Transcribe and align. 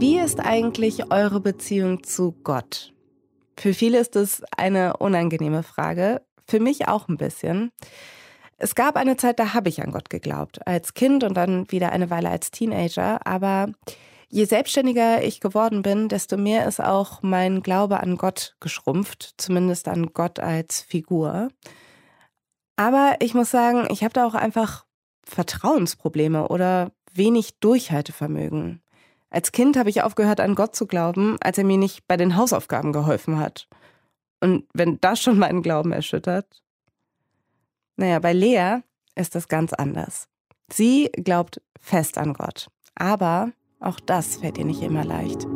Wie 0.00 0.16
ist 0.20 0.38
eigentlich 0.38 1.10
eure 1.10 1.40
Beziehung 1.40 2.04
zu 2.04 2.30
Gott? 2.44 2.94
Für 3.58 3.74
viele 3.74 3.98
ist 3.98 4.14
es 4.14 4.44
eine 4.56 4.96
unangenehme 4.98 5.64
Frage, 5.64 6.22
für 6.46 6.60
mich 6.60 6.86
auch 6.86 7.08
ein 7.08 7.16
bisschen. 7.16 7.72
Es 8.58 8.76
gab 8.76 8.94
eine 8.94 9.16
Zeit, 9.16 9.40
da 9.40 9.54
habe 9.54 9.68
ich 9.68 9.82
an 9.82 9.90
Gott 9.90 10.08
geglaubt, 10.08 10.64
als 10.68 10.94
Kind 10.94 11.24
und 11.24 11.34
dann 11.34 11.68
wieder 11.72 11.90
eine 11.90 12.10
Weile 12.10 12.30
als 12.30 12.52
Teenager, 12.52 13.26
aber 13.26 13.72
je 14.28 14.44
selbstständiger 14.44 15.24
ich 15.24 15.40
geworden 15.40 15.82
bin, 15.82 16.08
desto 16.08 16.36
mehr 16.36 16.68
ist 16.68 16.80
auch 16.80 17.22
mein 17.22 17.60
Glaube 17.60 17.98
an 17.98 18.16
Gott 18.16 18.54
geschrumpft, 18.60 19.34
zumindest 19.36 19.88
an 19.88 20.12
Gott 20.12 20.38
als 20.38 20.80
Figur. 20.80 21.48
Aber 22.76 23.16
ich 23.18 23.34
muss 23.34 23.50
sagen, 23.50 23.88
ich 23.90 24.04
habe 24.04 24.14
da 24.14 24.28
auch 24.28 24.34
einfach 24.34 24.86
Vertrauensprobleme 25.24 26.46
oder 26.46 26.92
wenig 27.12 27.58
Durchhaltevermögen. 27.58 28.80
Als 29.30 29.52
Kind 29.52 29.76
habe 29.76 29.90
ich 29.90 30.02
aufgehört, 30.02 30.40
an 30.40 30.54
Gott 30.54 30.74
zu 30.74 30.86
glauben, 30.86 31.36
als 31.40 31.58
er 31.58 31.64
mir 31.64 31.76
nicht 31.76 32.06
bei 32.08 32.16
den 32.16 32.36
Hausaufgaben 32.36 32.92
geholfen 32.92 33.38
hat. 33.38 33.68
Und 34.40 34.66
wenn 34.72 35.00
das 35.00 35.20
schon 35.20 35.38
meinen 35.38 35.62
Glauben 35.62 35.92
erschüttert. 35.92 36.62
Naja, 37.96 38.20
bei 38.20 38.32
Lea 38.32 38.78
ist 39.14 39.34
das 39.34 39.48
ganz 39.48 39.72
anders. 39.72 40.28
Sie 40.72 41.10
glaubt 41.12 41.60
fest 41.80 42.18
an 42.18 42.34
Gott. 42.34 42.68
Aber 42.94 43.52
auch 43.80 44.00
das 44.00 44.36
fällt 44.36 44.58
ihr 44.58 44.64
nicht 44.64 44.82
immer 44.82 45.04
leicht. 45.04 45.46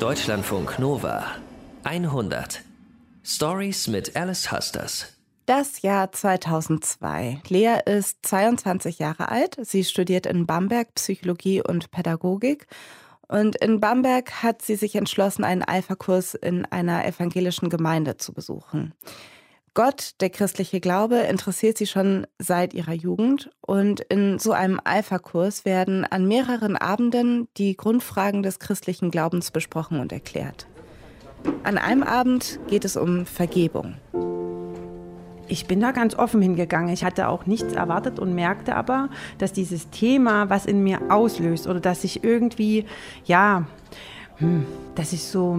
Deutschlandfunk 0.00 0.78
Nova 0.78 1.24
100 1.84 2.62
Stories 3.22 3.88
mit 3.88 4.16
Alice 4.16 4.50
Husters. 4.50 5.13
Das 5.46 5.82
Jahr 5.82 6.10
2002. 6.10 7.42
Lea 7.48 7.76
ist 7.84 8.24
22 8.24 8.98
Jahre 8.98 9.28
alt. 9.28 9.58
Sie 9.60 9.84
studiert 9.84 10.24
in 10.24 10.46
Bamberg 10.46 10.94
Psychologie 10.94 11.60
und 11.62 11.90
Pädagogik. 11.90 12.66
Und 13.28 13.54
in 13.56 13.78
Bamberg 13.78 14.42
hat 14.42 14.62
sie 14.62 14.76
sich 14.76 14.96
entschlossen, 14.96 15.44
einen 15.44 15.62
Alpha-Kurs 15.62 16.32
in 16.34 16.64
einer 16.64 17.04
evangelischen 17.04 17.68
Gemeinde 17.68 18.16
zu 18.16 18.32
besuchen. 18.32 18.94
Gott, 19.74 20.12
der 20.20 20.30
christliche 20.30 20.80
Glaube, 20.80 21.16
interessiert 21.16 21.76
sie 21.76 21.86
schon 21.86 22.26
seit 22.38 22.72
ihrer 22.72 22.94
Jugend. 22.94 23.50
Und 23.60 24.00
in 24.00 24.38
so 24.38 24.52
einem 24.52 24.80
Alpha-Kurs 24.82 25.66
werden 25.66 26.06
an 26.06 26.26
mehreren 26.26 26.76
Abenden 26.78 27.48
die 27.58 27.76
Grundfragen 27.76 28.42
des 28.42 28.60
christlichen 28.60 29.10
Glaubens 29.10 29.50
besprochen 29.50 30.00
und 30.00 30.10
erklärt. 30.10 30.66
An 31.64 31.76
einem 31.76 32.02
Abend 32.02 32.60
geht 32.66 32.86
es 32.86 32.96
um 32.96 33.26
Vergebung. 33.26 33.96
Ich 35.54 35.66
bin 35.66 35.78
da 35.78 35.92
ganz 35.92 36.16
offen 36.16 36.42
hingegangen. 36.42 36.92
Ich 36.92 37.04
hatte 37.04 37.28
auch 37.28 37.46
nichts 37.46 37.74
erwartet 37.74 38.18
und 38.18 38.34
merkte 38.34 38.74
aber, 38.74 39.08
dass 39.38 39.52
dieses 39.52 39.88
Thema 39.90 40.50
was 40.50 40.66
in 40.66 40.82
mir 40.82 40.98
auslöst 41.10 41.68
oder 41.68 41.78
dass 41.78 42.02
ich 42.02 42.24
irgendwie, 42.24 42.86
ja, 43.24 43.64
hm, 44.38 44.66
dass 44.96 45.12
ich 45.12 45.22
so 45.22 45.56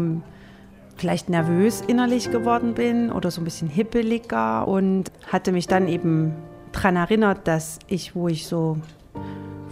vielleicht 0.98 1.30
nervös 1.30 1.80
innerlich 1.80 2.30
geworden 2.30 2.74
bin 2.74 3.10
oder 3.10 3.32
so 3.32 3.40
ein 3.40 3.46
bisschen 3.46 3.70
hippeliger 3.70 4.68
und 4.68 5.14
hatte 5.28 5.54
mich 5.54 5.66
dann 5.66 5.88
eben 5.88 6.34
daran 6.74 6.98
erinnert, 6.98 7.48
dass 7.48 7.80
ich, 7.88 8.18
wo 8.18 8.28
ich 8.28 8.48
so 8.48 8.76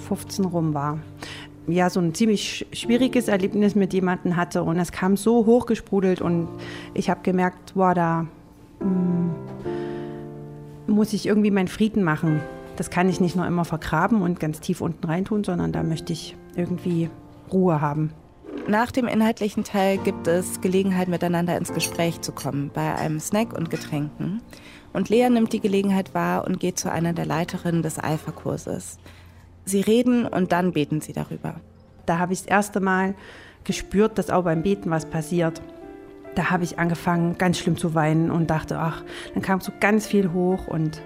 15 0.08 0.46
rum 0.46 0.74
war, 0.74 1.00
ja, 1.68 1.90
so 1.90 2.00
ein 2.00 2.14
ziemlich 2.14 2.66
schwieriges 2.72 3.28
Erlebnis 3.28 3.76
mit 3.76 3.92
jemandem 3.92 4.38
hatte 4.38 4.64
und 4.64 4.80
es 4.80 4.94
kam 4.94 5.18
so 5.18 5.46
hochgesprudelt 5.46 6.22
und 6.22 6.48
ich 6.94 7.10
habe 7.10 7.20
gemerkt, 7.24 7.74
wow, 7.76 7.94
da 7.94 8.26
mh, 8.80 8.86
hm, 8.86 9.83
muss 10.88 11.14
ich 11.14 11.26
irgendwie 11.26 11.52
meinen 11.52 11.68
Frieden 11.68 12.04
machen. 12.04 12.42
Das 12.76 12.90
kann 12.90 13.10
ich 13.10 13.20
nicht 13.20 13.36
nur 13.36 13.46
immer 13.46 13.66
vergraben 13.66 14.22
und 14.22 14.40
ganz 14.40 14.60
tief 14.60 14.82
unten 14.82 15.06
reintun, 15.06 15.44
sondern 15.44 15.72
da 15.72 15.84
möchte 15.84 16.14
ich 16.14 16.36
irgendwie 16.56 17.10
Ruhe 17.52 17.82
haben. 17.82 18.12
Nach 18.68 18.92
dem 18.92 19.08
inhaltlichen 19.08 19.64
Teil 19.64 19.98
gibt 19.98 20.28
es 20.28 20.62
Gelegenheit, 20.62 21.08
miteinander 21.08 21.58
ins 21.58 21.74
Gespräch 21.74 22.22
zu 22.22 22.32
kommen, 22.32 22.72
bei 22.74 22.96
einem 22.96 23.20
Snack 23.20 23.54
und 23.54 23.70
Getränken. 23.70 24.42
Und 24.94 25.10
Lea 25.10 25.30
nimmt 25.30 25.54
die 25.54 25.60
Gelegenheit 25.60 26.14
wahr 26.14 26.46
und 26.46 26.60
geht 26.60 26.80
zu 26.80 26.92
einer 26.92 27.14
der 27.14 27.26
Leiterinnen 27.26 27.82
des 27.82 28.00
Alpha-Kurses. 28.00 29.00
Sie 29.66 29.82
reden 29.82 30.26
und 30.26 30.52
dann 30.52 30.72
beten 30.72 31.02
sie 31.02 31.14
darüber. 31.14 31.56
Da 32.06 32.20
habe 32.20 32.34
ich 32.34 32.40
das 32.40 32.48
erste 32.48 32.80
Mal 32.80 33.16
gespürt, 33.64 34.18
dass 34.18 34.30
auch 34.30 34.44
beim 34.44 34.64
Beten 34.64 34.90
was 34.90 35.06
passiert 35.06 35.62
da 36.36 36.50
habe 36.50 36.64
ich 36.64 36.80
angefangen, 36.80 37.38
ganz 37.38 37.60
schlimm 37.60 37.78
zu 37.78 37.94
weinen 37.94 38.32
und 38.32 38.50
dachte, 38.50 38.80
ach, 38.80 39.04
dann 39.34 39.44
kam 39.44 39.62
so 39.62 39.72
ganz 39.80 40.08
viel 40.08 40.32
hoch 40.32 40.68
und 40.68 41.02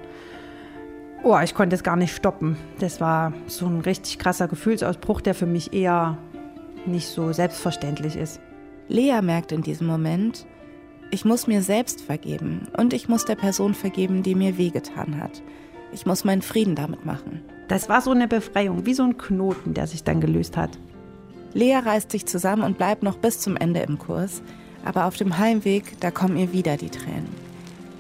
oh, 1.23 1.37
ich 1.43 1.53
konnte 1.53 1.75
es 1.75 1.83
gar 1.83 1.95
nicht 1.95 2.15
stoppen. 2.15 2.57
Das 2.79 3.01
war 3.01 3.33
so 3.47 3.65
ein 3.65 3.81
richtig 3.81 4.19
krasser 4.19 4.47
Gefühlsausbruch, 4.47 5.21
der 5.21 5.35
für 5.35 5.45
mich 5.45 5.73
eher 5.73 6.17
nicht 6.85 7.07
so 7.07 7.33
selbstverständlich 7.33 8.15
ist. 8.15 8.39
Lea 8.87 9.21
merkt 9.21 9.51
in 9.51 9.61
diesem 9.61 9.87
Moment, 9.87 10.45
ich 11.11 11.25
muss 11.25 11.47
mir 11.47 11.61
selbst 11.61 12.01
vergeben 12.01 12.67
und 12.77 12.93
ich 12.93 13.09
muss 13.09 13.25
der 13.25 13.35
Person 13.35 13.73
vergeben, 13.73 14.23
die 14.23 14.35
mir 14.35 14.57
wehgetan 14.57 15.21
hat. 15.21 15.41
Ich 15.91 16.05
muss 16.05 16.25
meinen 16.25 16.41
Frieden 16.41 16.75
damit 16.75 17.05
machen. 17.05 17.41
Das 17.67 17.89
war 17.89 18.01
so 18.01 18.11
eine 18.11 18.27
Befreiung, 18.27 18.85
wie 18.85 18.93
so 18.93 19.03
ein 19.03 19.17
Knoten, 19.17 19.73
der 19.73 19.87
sich 19.87 20.03
dann 20.03 20.21
gelöst 20.21 20.57
hat. 20.57 20.77
Lea 21.53 21.75
reißt 21.75 22.11
sich 22.11 22.25
zusammen 22.25 22.63
und 22.63 22.77
bleibt 22.77 23.03
noch 23.03 23.17
bis 23.17 23.39
zum 23.39 23.55
Ende 23.57 23.81
im 23.81 23.97
Kurs. 23.97 24.41
Aber 24.85 25.05
auf 25.05 25.17
dem 25.17 25.37
Heimweg, 25.37 25.99
da 25.99 26.11
kommen 26.11 26.37
ihr 26.37 26.53
wieder 26.53 26.77
die 26.77 26.89
Tränen. 26.89 27.29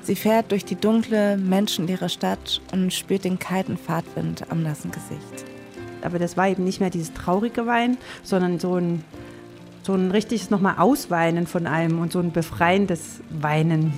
Sie 0.03 0.15
fährt 0.15 0.51
durch 0.51 0.63
die 0.63 0.75
dunkle, 0.75 1.35
menschenleere 1.35 2.07
Stadt 2.07 2.61
und 2.71 2.93
spürt 2.93 3.25
den 3.25 3.39
kalten 3.39 3.77
Fahrtwind 3.77 4.49
am 4.49 4.63
nassen 4.63 4.91
Gesicht. 4.91 5.45
Aber 6.01 6.17
das 6.17 6.37
war 6.37 6.47
eben 6.47 6.63
nicht 6.63 6.79
mehr 6.79 6.89
dieses 6.89 7.13
traurige 7.13 7.65
Weinen, 7.65 7.97
sondern 8.23 8.59
so 8.59 8.75
ein, 8.75 9.03
so 9.83 9.93
ein 9.93 10.11
richtiges 10.11 10.49
nochmal 10.49 10.75
Ausweinen 10.77 11.45
von 11.45 11.67
allem 11.67 11.99
und 11.99 12.13
so 12.13 12.19
ein 12.19 12.31
befreiendes 12.31 13.19
Weinen. 13.29 13.91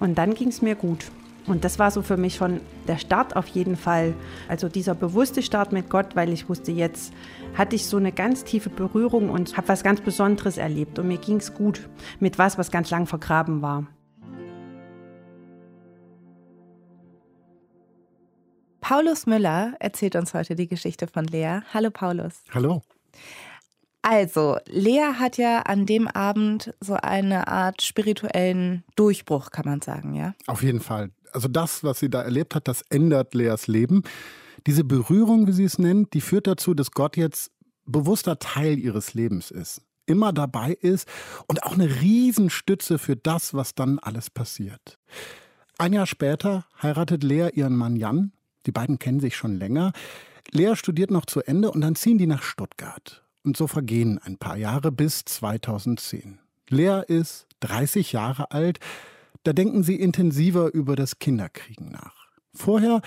Und 0.00 0.16
dann 0.16 0.34
ging 0.34 0.48
es 0.48 0.62
mir 0.62 0.74
gut. 0.74 1.10
Und 1.46 1.64
das 1.64 1.78
war 1.78 1.90
so 1.90 2.02
für 2.02 2.16
mich 2.16 2.36
schon 2.36 2.60
der 2.86 2.98
Start 2.98 3.34
auf 3.34 3.48
jeden 3.48 3.76
Fall. 3.76 4.14
Also 4.48 4.68
dieser 4.68 4.94
bewusste 4.94 5.42
Start 5.42 5.72
mit 5.72 5.90
Gott, 5.90 6.14
weil 6.14 6.32
ich 6.32 6.48
wusste, 6.48 6.70
jetzt 6.70 7.12
hatte 7.54 7.74
ich 7.74 7.86
so 7.86 7.96
eine 7.96 8.12
ganz 8.12 8.44
tiefe 8.44 8.70
Berührung 8.70 9.28
und 9.28 9.56
habe 9.56 9.68
was 9.68 9.82
ganz 9.82 10.00
Besonderes 10.00 10.56
erlebt. 10.56 10.98
Und 10.98 11.08
mir 11.08 11.18
ging 11.18 11.38
es 11.38 11.52
gut 11.52 11.88
mit 12.20 12.38
was, 12.38 12.58
was 12.58 12.70
ganz 12.70 12.90
lang 12.90 13.06
vergraben 13.06 13.60
war. 13.60 13.86
Paulus 18.80 19.26
Müller 19.26 19.74
erzählt 19.80 20.16
uns 20.16 20.34
heute 20.34 20.54
die 20.54 20.68
Geschichte 20.68 21.06
von 21.06 21.24
Lea. 21.24 21.60
Hallo 21.72 21.90
Paulus. 21.90 22.42
Hallo. 22.52 22.82
Also, 24.02 24.58
Lea 24.66 25.14
hat 25.18 25.38
ja 25.38 25.60
an 25.60 25.86
dem 25.86 26.08
Abend 26.08 26.74
so 26.80 26.94
eine 26.94 27.46
Art 27.46 27.82
spirituellen 27.82 28.82
Durchbruch, 28.96 29.50
kann 29.50 29.64
man 29.64 29.80
sagen, 29.80 30.14
ja? 30.14 30.34
Auf 30.48 30.64
jeden 30.64 30.80
Fall 30.80 31.10
also 31.32 31.48
das, 31.48 31.84
was 31.84 32.00
sie 32.00 32.10
da 32.10 32.22
erlebt 32.22 32.54
hat, 32.54 32.68
das 32.68 32.82
ändert 32.82 33.34
Leas 33.34 33.66
Leben. 33.66 34.02
Diese 34.66 34.84
Berührung, 34.84 35.46
wie 35.46 35.52
sie 35.52 35.64
es 35.64 35.78
nennt, 35.78 36.14
die 36.14 36.20
führt 36.20 36.46
dazu, 36.46 36.74
dass 36.74 36.92
Gott 36.92 37.16
jetzt 37.16 37.50
bewusster 37.84 38.38
Teil 38.38 38.78
ihres 38.78 39.14
Lebens 39.14 39.50
ist, 39.50 39.82
immer 40.06 40.32
dabei 40.32 40.72
ist 40.72 41.08
und 41.46 41.62
auch 41.64 41.72
eine 41.72 42.00
Riesenstütze 42.00 42.98
für 42.98 43.16
das, 43.16 43.54
was 43.54 43.74
dann 43.74 43.98
alles 43.98 44.30
passiert. 44.30 44.98
Ein 45.78 45.92
Jahr 45.92 46.06
später 46.06 46.66
heiratet 46.80 47.24
Lea 47.24 47.48
ihren 47.54 47.76
Mann 47.76 47.96
Jan. 47.96 48.32
Die 48.66 48.72
beiden 48.72 48.98
kennen 48.98 49.20
sich 49.20 49.36
schon 49.36 49.58
länger. 49.58 49.92
Lea 50.52 50.76
studiert 50.76 51.10
noch 51.10 51.26
zu 51.26 51.40
Ende 51.40 51.70
und 51.70 51.80
dann 51.80 51.96
ziehen 51.96 52.18
die 52.18 52.26
nach 52.26 52.42
Stuttgart. 52.42 53.24
Und 53.42 53.56
so 53.56 53.66
vergehen 53.66 54.20
ein 54.22 54.38
paar 54.38 54.56
Jahre 54.56 54.92
bis 54.92 55.24
2010. 55.24 56.38
Lea 56.68 57.02
ist 57.06 57.46
30 57.60 58.12
Jahre 58.12 58.52
alt, 58.52 58.78
da 59.44 59.52
denken 59.52 59.82
sie 59.82 59.96
intensiver 59.96 60.72
über 60.72 60.96
das 60.96 61.18
Kinderkriegen 61.18 61.90
nach. 61.90 62.28
Vorher 62.54 63.00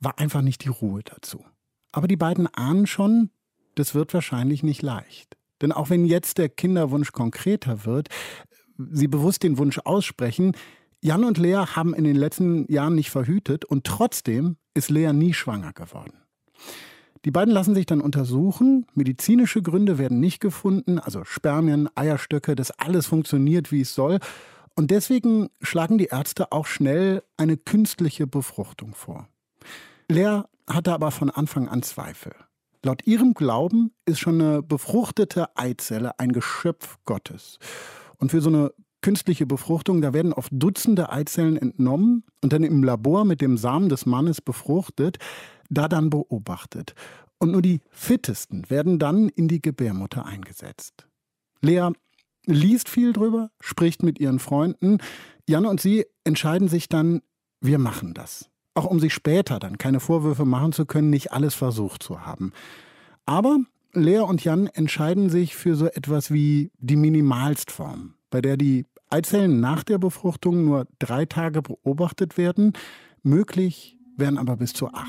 war 0.00 0.18
einfach 0.18 0.42
nicht 0.42 0.64
die 0.64 0.68
Ruhe 0.68 1.02
dazu. 1.04 1.44
Aber 1.92 2.06
die 2.06 2.16
beiden 2.16 2.46
ahnen 2.46 2.86
schon, 2.86 3.30
das 3.74 3.94
wird 3.94 4.14
wahrscheinlich 4.14 4.62
nicht 4.62 4.82
leicht. 4.82 5.36
Denn 5.62 5.72
auch 5.72 5.90
wenn 5.90 6.04
jetzt 6.04 6.38
der 6.38 6.48
Kinderwunsch 6.48 7.12
konkreter 7.12 7.84
wird, 7.84 8.08
sie 8.90 9.08
bewusst 9.08 9.42
den 9.42 9.58
Wunsch 9.58 9.78
aussprechen, 9.84 10.52
Jan 11.02 11.24
und 11.24 11.38
Lea 11.38 11.64
haben 11.74 11.94
in 11.94 12.04
den 12.04 12.16
letzten 12.16 12.70
Jahren 12.70 12.94
nicht 12.94 13.10
verhütet 13.10 13.64
und 13.64 13.84
trotzdem 13.84 14.56
ist 14.74 14.90
Lea 14.90 15.12
nie 15.12 15.32
schwanger 15.32 15.72
geworden. 15.72 16.12
Die 17.24 17.30
beiden 17.30 17.52
lassen 17.52 17.74
sich 17.74 17.86
dann 17.86 18.00
untersuchen. 18.00 18.86
Medizinische 18.94 19.62
Gründe 19.62 19.98
werden 19.98 20.20
nicht 20.20 20.40
gefunden, 20.40 20.98
also 20.98 21.24
Spermien, 21.24 21.88
Eierstöcke, 21.94 22.54
das 22.54 22.70
alles 22.70 23.06
funktioniert, 23.06 23.72
wie 23.72 23.82
es 23.82 23.94
soll. 23.94 24.20
Und 24.80 24.90
deswegen 24.90 25.50
schlagen 25.60 25.98
die 25.98 26.06
Ärzte 26.06 26.52
auch 26.52 26.64
schnell 26.64 27.22
eine 27.36 27.58
künstliche 27.58 28.26
Befruchtung 28.26 28.94
vor. 28.94 29.28
Lea 30.08 30.40
hatte 30.66 30.94
aber 30.94 31.10
von 31.10 31.28
Anfang 31.28 31.68
an 31.68 31.82
Zweifel. 31.82 32.32
Laut 32.82 33.06
ihrem 33.06 33.34
Glauben 33.34 33.92
ist 34.06 34.20
schon 34.20 34.40
eine 34.40 34.62
befruchtete 34.62 35.54
Eizelle 35.54 36.18
ein 36.18 36.32
Geschöpf 36.32 36.96
Gottes. 37.04 37.58
Und 38.16 38.30
für 38.30 38.40
so 38.40 38.48
eine 38.48 38.72
künstliche 39.02 39.44
Befruchtung, 39.44 40.00
da 40.00 40.14
werden 40.14 40.32
oft 40.32 40.50
Dutzende 40.50 41.12
Eizellen 41.12 41.58
entnommen 41.58 42.24
und 42.40 42.54
dann 42.54 42.62
im 42.62 42.82
Labor 42.82 43.26
mit 43.26 43.42
dem 43.42 43.58
Samen 43.58 43.90
des 43.90 44.06
Mannes 44.06 44.40
befruchtet, 44.40 45.18
da 45.68 45.88
dann 45.88 46.08
beobachtet. 46.08 46.94
Und 47.38 47.50
nur 47.50 47.60
die 47.60 47.80
fittesten 47.90 48.70
werden 48.70 48.98
dann 48.98 49.28
in 49.28 49.46
die 49.46 49.60
Gebärmutter 49.60 50.24
eingesetzt. 50.24 51.06
Lea 51.60 51.90
liest 52.46 52.88
viel 52.88 53.12
drüber, 53.12 53.50
spricht 53.60 54.02
mit 54.02 54.18
ihren 54.18 54.38
Freunden. 54.38 54.98
Jan 55.48 55.66
und 55.66 55.80
sie 55.80 56.06
entscheiden 56.24 56.68
sich 56.68 56.88
dann, 56.88 57.22
wir 57.60 57.78
machen 57.78 58.14
das. 58.14 58.48
Auch 58.74 58.86
um 58.86 59.00
sich 59.00 59.12
später 59.12 59.58
dann 59.58 59.78
keine 59.78 60.00
Vorwürfe 60.00 60.44
machen 60.44 60.72
zu 60.72 60.86
können, 60.86 61.10
nicht 61.10 61.32
alles 61.32 61.54
versucht 61.54 62.02
zu 62.02 62.24
haben. 62.24 62.52
Aber 63.26 63.58
Lea 63.92 64.20
und 64.20 64.44
Jan 64.44 64.66
entscheiden 64.68 65.30
sich 65.30 65.56
für 65.56 65.74
so 65.74 65.86
etwas 65.86 66.30
wie 66.30 66.70
die 66.78 66.96
Minimalstform, 66.96 68.14
bei 68.30 68.40
der 68.40 68.56
die 68.56 68.86
Eizellen 69.10 69.60
nach 69.60 69.82
der 69.82 69.98
Befruchtung 69.98 70.64
nur 70.64 70.86
drei 71.00 71.26
Tage 71.26 71.62
beobachtet 71.62 72.38
werden, 72.38 72.72
möglich 73.22 73.98
wären 74.16 74.38
aber 74.38 74.56
bis 74.56 74.72
zu 74.72 74.88
acht. 74.88 75.08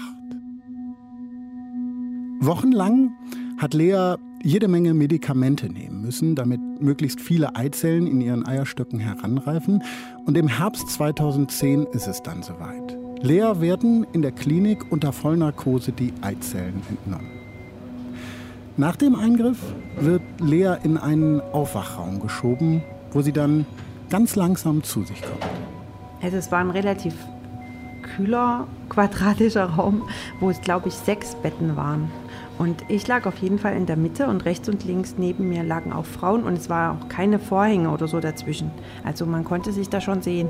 Wochenlang 2.40 3.12
hat 3.60 3.76
Lea 3.76 4.16
jede 4.44 4.68
Menge 4.68 4.94
Medikamente 4.94 5.70
nehmen 5.70 6.02
müssen, 6.02 6.36
damit 6.36 6.60
möglichst 6.80 7.22
viele 7.22 7.56
Eizellen 7.56 8.08
in 8.08 8.22
ihren 8.22 8.46
Eierstöcken 8.46 9.00
heranreifen. 9.00 9.84
Und 10.26 10.38
im 10.38 10.48
Herbst 10.48 10.90
2010 10.90 11.86
ist 11.94 12.08
es 12.08 12.22
dann 12.22 12.44
soweit. 12.44 12.98
Lea 13.22 13.60
werden 13.60 14.06
in 14.14 14.22
der 14.22 14.32
Klinik 14.32 14.92
unter 14.92 15.12
Vollnarkose 15.12 15.92
die 15.92 16.12
Eizellen 16.22 16.82
entnommen. 16.90 17.30
Nach 18.78 18.96
dem 18.96 19.16
Eingriff 19.16 19.60
wird 20.00 20.24
Lea 20.40 20.76
in 20.84 20.98
einen 20.98 21.40
Aufwachraum 21.40 22.20
geschoben, 22.20 22.82
wo 23.12 23.22
sie 23.22 23.34
dann 23.34 23.66
ganz 24.10 24.36
langsam 24.36 24.82
zu 24.84 25.04
sich 25.04 25.22
kommt. 25.22 25.46
Also 26.22 26.38
es 26.38 26.52
war 26.52 26.60
ein 26.60 26.72
relativ 26.72 27.14
kühler, 28.02 28.68
quadratischer 28.90 29.66
Raum, 29.66 30.04
wo 30.40 30.50
es, 30.50 30.60
glaube 30.62 30.88
ich, 30.88 30.96
sechs 30.96 31.36
Betten 31.36 31.76
waren. 31.76 32.10
Und 32.62 32.86
ich 32.90 33.08
lag 33.08 33.26
auf 33.26 33.38
jeden 33.38 33.58
Fall 33.58 33.76
in 33.76 33.88
der 33.88 33.98
Mitte 33.98 34.28
und 34.28 34.46
rechts 34.46 34.70
und 34.70 34.84
links 34.84 35.16
neben 35.18 35.50
mir 35.50 35.64
lagen 35.64 35.92
auch 35.92 36.06
Frauen 36.06 36.44
und 36.44 36.54
es 36.54 36.70
war 36.70 36.92
auch 36.92 37.10
keine 37.10 37.40
Vorhänge 37.40 37.90
oder 37.90 38.08
so 38.08 38.20
dazwischen. 38.20 38.70
Also 39.04 39.26
man 39.26 39.44
konnte 39.44 39.72
sich 39.72 39.90
da 39.90 40.00
schon 40.00 40.22
sehen. 40.22 40.48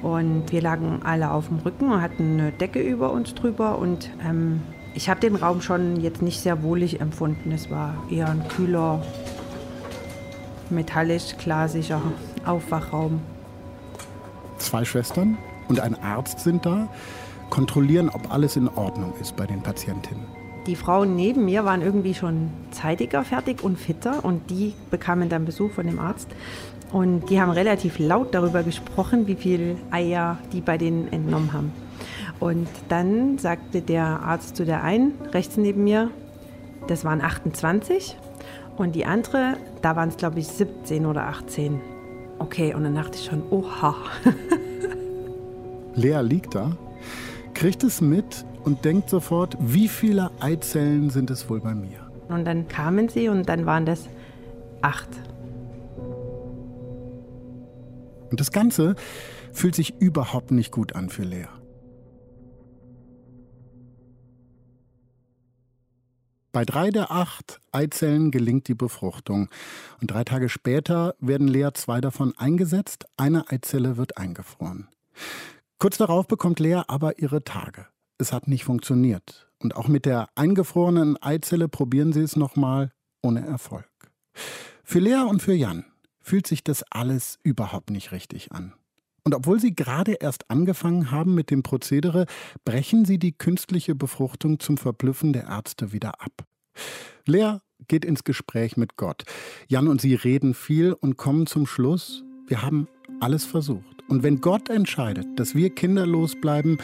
Und 0.00 0.50
wir 0.50 0.62
lagen 0.62 1.02
alle 1.04 1.30
auf 1.30 1.48
dem 1.48 1.58
Rücken 1.58 1.92
und 1.92 2.00
hatten 2.00 2.40
eine 2.40 2.50
Decke 2.50 2.80
über 2.80 3.12
uns 3.12 3.34
drüber 3.34 3.78
und 3.78 4.08
ähm, 4.26 4.62
ich 4.94 5.10
habe 5.10 5.20
den 5.20 5.36
Raum 5.36 5.60
schon 5.60 6.00
jetzt 6.00 6.22
nicht 6.22 6.40
sehr 6.40 6.62
wohlig 6.62 7.02
empfunden. 7.02 7.52
Es 7.52 7.70
war 7.70 7.94
eher 8.10 8.30
ein 8.30 8.48
kühler, 8.48 9.02
metallisch, 10.70 11.36
glasiger 11.36 12.00
Aufwachraum. 12.46 13.20
Zwei 14.56 14.86
Schwestern 14.86 15.36
und 15.68 15.78
ein 15.78 15.94
Arzt 16.02 16.40
sind 16.40 16.64
da, 16.64 16.88
kontrollieren, 17.50 18.08
ob 18.08 18.32
alles 18.32 18.56
in 18.56 18.66
Ordnung 18.66 19.12
ist 19.20 19.36
bei 19.36 19.46
den 19.46 19.62
Patientinnen. 19.62 20.43
Die 20.66 20.76
Frauen 20.76 21.14
neben 21.14 21.44
mir 21.44 21.64
waren 21.66 21.82
irgendwie 21.82 22.14
schon 22.14 22.48
zeitiger 22.70 23.22
fertig 23.22 23.62
und 23.62 23.78
fitter 23.78 24.24
und 24.24 24.48
die 24.50 24.72
bekamen 24.90 25.28
dann 25.28 25.44
Besuch 25.44 25.72
von 25.72 25.86
dem 25.86 25.98
Arzt. 25.98 26.28
Und 26.90 27.28
die 27.28 27.40
haben 27.40 27.50
relativ 27.50 27.98
laut 27.98 28.34
darüber 28.34 28.62
gesprochen, 28.62 29.26
wie 29.26 29.34
viele 29.34 29.76
Eier 29.90 30.38
die 30.52 30.60
bei 30.60 30.78
denen 30.78 31.12
entnommen 31.12 31.52
haben. 31.52 31.72
Und 32.40 32.68
dann 32.88 33.36
sagte 33.38 33.82
der 33.82 34.04
Arzt 34.22 34.56
zu 34.56 34.64
der 34.64 34.82
einen, 34.82 35.12
rechts 35.32 35.56
neben 35.56 35.84
mir, 35.84 36.10
das 36.88 37.04
waren 37.04 37.20
28. 37.20 38.16
Und 38.76 38.94
die 38.94 39.04
andere, 39.04 39.56
da 39.82 39.96
waren 39.96 40.08
es 40.08 40.16
glaube 40.16 40.40
ich 40.40 40.48
17 40.48 41.04
oder 41.04 41.26
18. 41.26 41.80
Okay, 42.38 42.74
und 42.74 42.84
dann 42.84 42.94
dachte 42.94 43.18
ich 43.18 43.26
schon, 43.26 43.42
oha. 43.50 43.94
Lea 45.94 46.20
liegt 46.22 46.54
da, 46.54 46.72
kriegt 47.54 47.84
es 47.84 48.00
mit 48.00 48.44
und 48.64 48.84
denkt 48.84 49.10
sofort, 49.10 49.56
wie 49.60 49.88
viele 49.88 50.30
Eizellen 50.40 51.10
sind 51.10 51.30
es 51.30 51.48
wohl 51.48 51.60
bei 51.60 51.74
mir? 51.74 52.10
Und 52.28 52.44
dann 52.44 52.66
kamen 52.68 53.08
sie 53.08 53.28
und 53.28 53.48
dann 53.48 53.66
waren 53.66 53.86
das 53.86 54.08
acht. 54.82 55.08
Und 58.30 58.40
das 58.40 58.50
Ganze 58.50 58.96
fühlt 59.52 59.74
sich 59.74 60.00
überhaupt 60.00 60.50
nicht 60.50 60.72
gut 60.72 60.96
an 60.96 61.10
für 61.10 61.22
Lea. 61.22 61.46
Bei 66.52 66.64
drei 66.64 66.90
der 66.90 67.10
acht 67.10 67.60
Eizellen 67.72 68.30
gelingt 68.30 68.68
die 68.68 68.74
Befruchtung. 68.74 69.48
Und 70.00 70.10
drei 70.12 70.22
Tage 70.22 70.48
später 70.48 71.16
werden 71.18 71.48
Lea 71.48 71.70
zwei 71.74 72.00
davon 72.00 72.32
eingesetzt. 72.36 73.06
Eine 73.16 73.50
Eizelle 73.50 73.96
wird 73.96 74.16
eingefroren. 74.16 74.88
Kurz 75.78 75.98
darauf 75.98 76.28
bekommt 76.28 76.60
Lea 76.60 76.82
aber 76.86 77.18
ihre 77.18 77.42
Tage 77.42 77.86
es 78.18 78.32
hat 78.32 78.48
nicht 78.48 78.64
funktioniert. 78.64 79.48
Und 79.58 79.76
auch 79.76 79.88
mit 79.88 80.04
der 80.06 80.28
eingefrorenen 80.34 81.20
Eizelle 81.22 81.68
probieren 81.68 82.12
sie 82.12 82.20
es 82.20 82.36
nochmal 82.36 82.92
ohne 83.22 83.46
Erfolg. 83.46 83.88
Für 84.82 84.98
Lea 84.98 85.24
und 85.28 85.42
für 85.42 85.54
Jan 85.54 85.84
fühlt 86.20 86.46
sich 86.46 86.64
das 86.64 86.82
alles 86.90 87.38
überhaupt 87.42 87.90
nicht 87.90 88.12
richtig 88.12 88.52
an. 88.52 88.74
Und 89.24 89.34
obwohl 89.34 89.58
sie 89.58 89.74
gerade 89.74 90.12
erst 90.12 90.50
angefangen 90.50 91.10
haben 91.10 91.34
mit 91.34 91.50
dem 91.50 91.62
Prozedere, 91.62 92.26
brechen 92.64 93.06
sie 93.06 93.18
die 93.18 93.32
künstliche 93.32 93.94
Befruchtung 93.94 94.60
zum 94.60 94.76
Verblüffen 94.76 95.32
der 95.32 95.44
Ärzte 95.44 95.92
wieder 95.92 96.20
ab. 96.20 96.44
Lea 97.24 97.58
geht 97.88 98.04
ins 98.04 98.24
Gespräch 98.24 98.76
mit 98.76 98.96
Gott. 98.96 99.24
Jan 99.66 99.88
und 99.88 100.00
sie 100.00 100.14
reden 100.14 100.52
viel 100.52 100.92
und 100.92 101.16
kommen 101.16 101.46
zum 101.46 101.66
Schluss, 101.66 102.22
wir 102.46 102.60
haben 102.60 102.88
alles 103.20 103.44
versucht. 103.46 104.02
Und 104.08 104.22
wenn 104.22 104.42
Gott 104.42 104.68
entscheidet, 104.68 105.26
dass 105.36 105.54
wir 105.54 105.70
kinderlos 105.70 106.38
bleiben, 106.38 106.76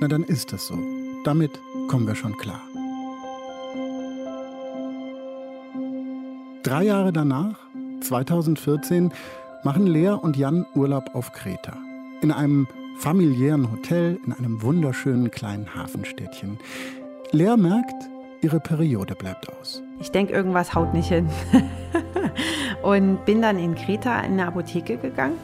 na 0.00 0.08
dann 0.08 0.24
ist 0.24 0.52
es 0.52 0.66
so. 0.66 0.78
Damit 1.24 1.60
kommen 1.88 2.06
wir 2.06 2.14
schon 2.14 2.36
klar. 2.36 2.62
Drei 6.62 6.84
Jahre 6.84 7.12
danach, 7.12 7.58
2014, 8.00 9.12
machen 9.62 9.86
Lea 9.86 10.10
und 10.10 10.36
Jan 10.36 10.66
Urlaub 10.74 11.14
auf 11.14 11.32
Kreta. 11.32 11.76
In 12.22 12.32
einem 12.32 12.66
familiären 12.98 13.70
Hotel 13.70 14.18
in 14.26 14.32
einem 14.32 14.62
wunderschönen 14.62 15.30
kleinen 15.30 15.74
Hafenstädtchen. 15.74 16.58
Lea 17.32 17.56
merkt, 17.56 18.08
ihre 18.42 18.60
Periode 18.60 19.14
bleibt 19.14 19.48
aus. 19.48 19.82
Ich 20.00 20.10
denke, 20.10 20.32
irgendwas 20.32 20.74
haut 20.74 20.92
nicht 20.92 21.08
hin. 21.08 21.28
und 22.82 23.24
bin 23.24 23.42
dann 23.42 23.58
in 23.58 23.74
Kreta 23.74 24.20
in 24.20 24.32
eine 24.32 24.46
Apotheke 24.46 24.96
gegangen 24.96 25.38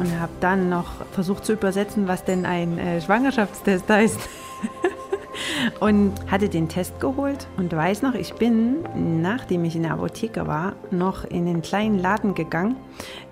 und 0.00 0.18
habe 0.18 0.32
dann 0.40 0.70
noch 0.70 1.04
versucht 1.12 1.44
zu 1.44 1.52
übersetzen, 1.52 2.08
was 2.08 2.24
denn 2.24 2.46
ein 2.46 2.78
äh, 2.78 3.00
Schwangerschaftstest 3.02 3.88
heißt. 3.88 4.18
und 5.80 6.14
hatte 6.30 6.48
den 6.48 6.68
Test 6.68 6.98
geholt 7.00 7.46
und 7.58 7.72
weiß 7.74 8.02
noch, 8.02 8.14
ich 8.14 8.34
bin, 8.34 8.78
nachdem 9.22 9.64
ich 9.64 9.76
in 9.76 9.82
der 9.82 9.92
Apotheke 9.92 10.46
war, 10.46 10.72
noch 10.90 11.24
in 11.24 11.46
einen 11.46 11.62
kleinen 11.62 11.98
Laden 11.98 12.34
gegangen, 12.34 12.76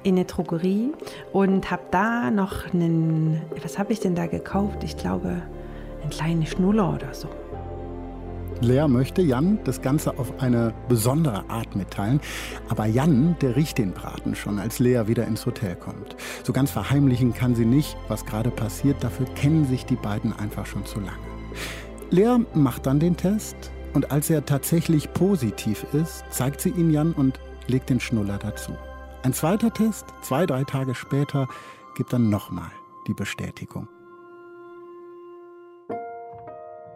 in 0.02 0.16
eine 0.16 0.26
Drogerie 0.26 0.92
und 1.32 1.70
habe 1.70 1.82
da 1.90 2.30
noch 2.30 2.72
einen, 2.72 3.40
was 3.62 3.78
habe 3.78 3.92
ich 3.92 4.00
denn 4.00 4.14
da 4.14 4.26
gekauft? 4.26 4.84
Ich 4.84 4.96
glaube, 4.96 5.42
einen 6.02 6.10
kleinen 6.10 6.46
Schnuller 6.46 6.94
oder 6.94 7.14
so. 7.14 7.28
Lea 8.60 8.86
möchte 8.88 9.22
Jan 9.22 9.58
das 9.64 9.82
Ganze 9.82 10.18
auf 10.18 10.40
eine 10.40 10.74
besondere 10.88 11.48
Art 11.48 11.76
mitteilen. 11.76 12.20
Aber 12.68 12.86
Jan, 12.86 13.36
der 13.40 13.56
riecht 13.56 13.78
den 13.78 13.92
Braten 13.92 14.34
schon, 14.34 14.58
als 14.58 14.78
Lea 14.78 15.02
wieder 15.06 15.26
ins 15.26 15.46
Hotel 15.46 15.76
kommt. 15.76 16.16
So 16.42 16.52
ganz 16.52 16.70
verheimlichen 16.70 17.34
kann 17.34 17.54
sie 17.54 17.64
nicht, 17.64 17.96
was 18.08 18.26
gerade 18.26 18.50
passiert. 18.50 19.02
Dafür 19.02 19.26
kennen 19.34 19.66
sich 19.66 19.86
die 19.86 19.96
beiden 19.96 20.32
einfach 20.32 20.66
schon 20.66 20.84
zu 20.84 21.00
lange. 21.00 21.18
Lea 22.10 22.38
macht 22.54 22.86
dann 22.86 23.00
den 23.00 23.16
Test 23.16 23.70
und 23.94 24.10
als 24.10 24.30
er 24.30 24.44
tatsächlich 24.44 25.12
positiv 25.12 25.86
ist, 25.92 26.24
zeigt 26.30 26.60
sie 26.60 26.70
ihn 26.70 26.90
Jan 26.90 27.12
und 27.12 27.38
legt 27.66 27.90
den 27.90 28.00
Schnuller 28.00 28.38
dazu. 28.38 28.72
Ein 29.22 29.34
zweiter 29.34 29.72
Test, 29.72 30.06
zwei, 30.22 30.46
drei 30.46 30.64
Tage 30.64 30.94
später, 30.94 31.48
gibt 31.96 32.12
dann 32.12 32.30
nochmal 32.30 32.70
die 33.06 33.14
Bestätigung. 33.14 33.88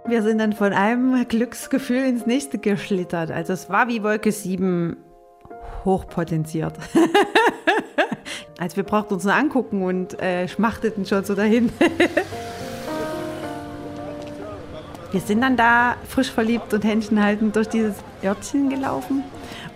Wir 0.04 0.23
sind 0.23 0.38
dann 0.38 0.52
von 0.52 0.73
einem 0.73 1.28
Glücksgefühl 1.28 2.04
ins 2.04 2.26
nächste 2.26 2.59
geschlittert. 2.59 3.30
Also 3.30 3.52
es 3.52 3.71
war 3.71 3.87
wie 3.87 4.02
Wolke 4.02 4.32
7 4.32 4.97
hochpotenziert. 5.85 6.75
also 8.59 8.76
wir 8.76 8.82
brauchten 8.82 9.14
uns 9.14 9.23
nur 9.25 9.35
angucken 9.35 9.82
und 9.82 10.21
äh, 10.21 10.49
schmachteten 10.49 11.06
schon 11.06 11.25
so 11.25 11.37
dahin. 11.37 11.73
wir 15.12 15.21
sind 15.21 15.40
dann 15.40 15.56
da 15.56 15.94
frisch 16.09 16.32
verliebt 16.32 16.75
und 16.75 16.82
Händchen 16.82 17.23
haltend 17.23 17.54
durch 17.54 17.68
dieses 17.68 17.94
Örtchen 18.25 18.71
gelaufen. 18.71 19.23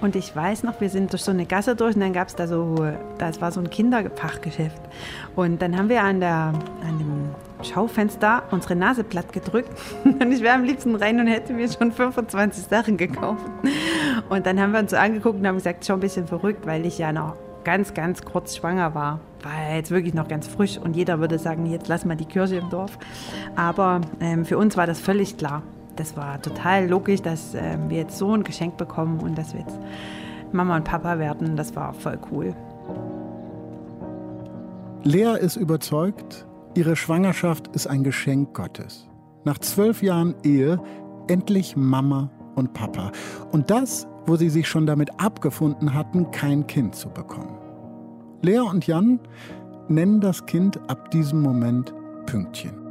Und 0.00 0.14
ich 0.14 0.34
weiß 0.34 0.62
noch, 0.62 0.80
wir 0.80 0.90
sind 0.90 1.12
durch 1.12 1.22
so 1.22 1.30
eine 1.30 1.46
Gasse 1.46 1.74
durch 1.74 1.94
und 1.94 2.02
dann 2.02 2.12
gab 2.12 2.28
es 2.28 2.34
da 2.34 2.46
so, 2.46 2.86
das 3.18 3.40
war 3.40 3.50
so 3.50 3.60
ein 3.60 3.70
Kinderfachgeschäft. 3.70 4.80
Und 5.34 5.62
dann 5.62 5.76
haben 5.76 5.88
wir 5.88 6.02
an, 6.02 6.20
der, 6.20 6.52
an 6.86 6.98
dem 6.98 7.30
Schaufenster 7.64 8.42
unsere 8.50 8.76
Nase 8.76 9.04
platt 9.04 9.32
gedrückt. 9.32 9.70
Und 10.04 10.30
ich 10.30 10.42
wäre 10.42 10.54
am 10.54 10.64
liebsten 10.64 10.94
rein 10.94 11.18
und 11.18 11.26
hätte 11.26 11.52
mir 11.52 11.68
schon 11.70 11.90
25 11.90 12.66
Sachen 12.66 12.96
gekauft. 12.96 13.44
Und 14.28 14.46
dann 14.46 14.60
haben 14.60 14.72
wir 14.72 14.80
uns 14.80 14.90
so 14.90 14.96
angeguckt 14.96 15.38
und 15.38 15.46
haben 15.46 15.56
gesagt, 15.56 15.84
schon 15.84 15.96
ein 15.96 16.00
bisschen 16.00 16.26
verrückt, 16.26 16.66
weil 16.66 16.84
ich 16.84 16.98
ja 16.98 17.12
noch 17.12 17.36
ganz, 17.64 17.94
ganz 17.94 18.22
kurz 18.22 18.56
schwanger 18.56 18.94
war. 18.94 19.20
War 19.42 19.74
jetzt 19.74 19.90
wirklich 19.90 20.14
noch 20.14 20.28
ganz 20.28 20.46
frisch 20.46 20.78
und 20.78 20.94
jeder 20.96 21.18
würde 21.18 21.38
sagen, 21.38 21.66
jetzt 21.66 21.88
lass 21.88 22.04
mal 22.04 22.16
die 22.16 22.24
Kirche 22.24 22.56
im 22.56 22.70
Dorf. 22.70 22.98
Aber 23.56 24.00
ähm, 24.20 24.44
für 24.44 24.58
uns 24.58 24.76
war 24.76 24.86
das 24.86 25.00
völlig 25.00 25.36
klar. 25.36 25.62
Das 25.96 26.16
war 26.16 26.40
total 26.40 26.88
logisch, 26.88 27.22
dass 27.22 27.54
äh, 27.54 27.78
wir 27.88 27.98
jetzt 27.98 28.18
so 28.18 28.32
ein 28.32 28.44
Geschenk 28.44 28.76
bekommen 28.76 29.20
und 29.20 29.36
dass 29.36 29.52
wir 29.52 29.60
jetzt 29.60 29.78
Mama 30.52 30.76
und 30.76 30.84
Papa 30.84 31.18
werden. 31.18 31.56
Das 31.56 31.74
war 31.74 31.92
voll 31.92 32.18
cool. 32.30 32.54
Lea 35.02 35.36
ist 35.38 35.56
überzeugt, 35.56 36.46
ihre 36.74 36.96
Schwangerschaft 36.96 37.68
ist 37.68 37.86
ein 37.86 38.02
Geschenk 38.02 38.54
Gottes. 38.54 39.08
Nach 39.44 39.58
zwölf 39.58 40.02
Jahren 40.02 40.34
Ehe 40.42 40.80
endlich 41.28 41.76
Mama 41.76 42.30
und 42.56 42.72
Papa. 42.72 43.12
Und 43.52 43.70
das, 43.70 44.08
wo 44.26 44.36
sie 44.36 44.48
sich 44.48 44.68
schon 44.68 44.86
damit 44.86 45.20
abgefunden 45.20 45.94
hatten, 45.94 46.30
kein 46.30 46.66
Kind 46.66 46.94
zu 46.94 47.08
bekommen. 47.08 47.58
Lea 48.42 48.58
und 48.58 48.86
Jan 48.86 49.20
nennen 49.88 50.20
das 50.20 50.46
Kind 50.46 50.80
ab 50.88 51.10
diesem 51.10 51.40
Moment 51.40 51.94
Pünktchen. 52.26 52.85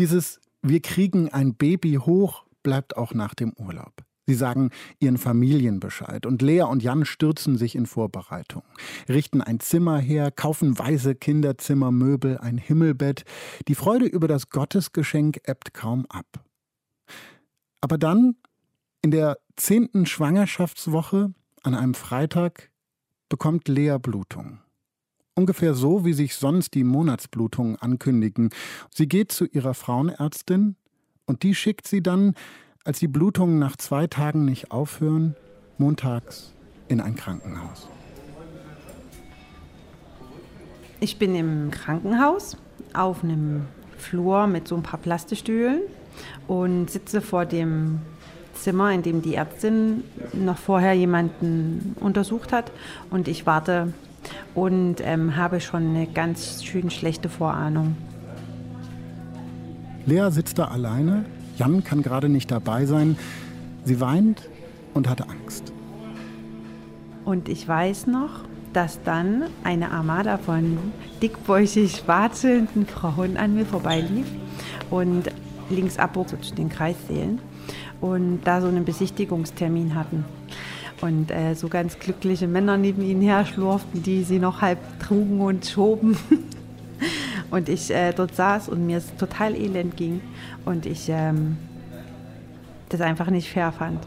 Dieses 0.00 0.40
Wir 0.62 0.80
kriegen 0.80 1.28
ein 1.28 1.56
Baby 1.56 1.96
hoch 1.96 2.46
bleibt 2.62 2.96
auch 2.96 3.12
nach 3.12 3.34
dem 3.34 3.52
Urlaub. 3.52 3.92
Sie 4.26 4.32
sagen 4.32 4.70
ihren 4.98 5.18
Familien 5.18 5.78
Bescheid 5.78 6.24
und 6.24 6.40
Lea 6.40 6.62
und 6.62 6.82
Jan 6.82 7.04
stürzen 7.04 7.58
sich 7.58 7.74
in 7.74 7.84
Vorbereitungen, 7.84 8.66
richten 9.10 9.42
ein 9.42 9.60
Zimmer 9.60 9.98
her, 9.98 10.30
kaufen 10.30 10.78
weiße 10.78 11.16
Kinderzimmermöbel, 11.16 12.38
ein 12.38 12.56
Himmelbett. 12.56 13.24
Die 13.68 13.74
Freude 13.74 14.06
über 14.06 14.26
das 14.26 14.48
Gottesgeschenk 14.48 15.42
ebbt 15.44 15.74
kaum 15.74 16.06
ab. 16.06 16.46
Aber 17.82 17.98
dann, 17.98 18.36
in 19.02 19.10
der 19.10 19.36
zehnten 19.56 20.06
Schwangerschaftswoche, 20.06 21.34
an 21.62 21.74
einem 21.74 21.92
Freitag, 21.92 22.70
bekommt 23.28 23.68
Lea 23.68 23.98
Blutung. 24.00 24.60
Ungefähr 25.40 25.72
so, 25.72 26.04
wie 26.04 26.12
sich 26.12 26.34
sonst 26.34 26.74
die 26.74 26.84
Monatsblutungen 26.84 27.76
ankündigen. 27.76 28.50
Sie 28.90 29.08
geht 29.08 29.32
zu 29.32 29.46
ihrer 29.46 29.72
Frauenärztin 29.72 30.76
und 31.24 31.44
die 31.44 31.54
schickt 31.54 31.88
sie 31.88 32.02
dann 32.02 32.34
als 32.84 32.98
die 32.98 33.08
Blutungen 33.08 33.58
nach 33.58 33.76
zwei 33.76 34.06
Tagen 34.06 34.44
nicht 34.44 34.70
aufhören, 34.70 35.34
montags 35.78 36.52
in 36.88 37.00
ein 37.00 37.14
Krankenhaus. 37.14 37.88
Ich 41.00 41.18
bin 41.18 41.34
im 41.34 41.70
Krankenhaus 41.70 42.58
auf 42.92 43.24
einem 43.24 43.66
Flur 43.96 44.46
mit 44.46 44.68
so 44.68 44.76
ein 44.76 44.82
paar 44.82 45.00
Plastestühlen 45.00 45.80
und 46.48 46.90
sitze 46.90 47.22
vor 47.22 47.46
dem 47.46 48.00
Zimmer, 48.52 48.92
in 48.92 49.00
dem 49.00 49.22
die 49.22 49.36
Ärztin 49.36 50.04
noch 50.34 50.58
vorher 50.58 50.92
jemanden 50.92 51.96
untersucht 51.98 52.52
hat. 52.52 52.70
Und 53.08 53.26
ich 53.26 53.46
warte 53.46 53.94
und 54.54 54.96
ähm, 55.02 55.36
habe 55.36 55.60
schon 55.60 55.88
eine 55.88 56.06
ganz 56.06 56.64
schön 56.64 56.90
schlechte 56.90 57.28
Vorahnung. 57.28 57.96
Lea 60.06 60.30
sitzt 60.30 60.58
da 60.58 60.66
alleine 60.66 61.24
Jan 61.60 61.84
kann 61.84 62.00
gerade 62.00 62.30
nicht 62.30 62.50
dabei 62.50 62.86
sein. 62.86 63.18
Sie 63.84 64.00
weint 64.00 64.48
und 64.94 65.10
hatte 65.10 65.28
Angst. 65.28 65.74
Und 67.26 67.50
ich 67.50 67.68
weiß 67.68 68.06
noch, 68.06 68.44
dass 68.72 69.02
dann 69.02 69.42
eine 69.62 69.90
Armada 69.90 70.38
von 70.38 70.78
dickbäuchig 71.20 72.08
watschelnden 72.08 72.86
Frauen 72.86 73.36
an 73.36 73.54
mir 73.54 73.66
vorbeilief 73.66 74.26
und 74.88 75.24
links 75.68 75.98
abbog 75.98 76.28
zu 76.42 76.54
den 76.54 76.70
Kreissälen 76.70 77.40
und 78.00 78.40
da 78.44 78.62
so 78.62 78.68
einen 78.68 78.86
Besichtigungstermin 78.86 79.94
hatten. 79.94 80.24
Und 81.00 81.30
äh, 81.30 81.54
so 81.54 81.68
ganz 81.68 81.98
glückliche 81.98 82.46
Männer 82.46 82.76
neben 82.76 83.02
ihnen 83.02 83.22
her 83.22 83.46
schlurften, 83.46 84.02
die 84.02 84.22
sie 84.22 84.38
noch 84.38 84.60
halb 84.60 84.78
trugen 85.00 85.40
und 85.40 85.64
schoben. 85.64 86.16
und 87.50 87.68
ich 87.68 87.90
äh, 87.90 88.12
dort 88.12 88.34
saß 88.34 88.68
und 88.68 88.86
mir 88.86 88.98
es 88.98 89.16
total 89.16 89.54
elend 89.54 89.96
ging 89.96 90.20
und 90.64 90.86
ich 90.86 91.08
ähm, 91.08 91.56
das 92.90 93.00
einfach 93.00 93.30
nicht 93.30 93.50
fair 93.50 93.72
fand. 93.72 94.06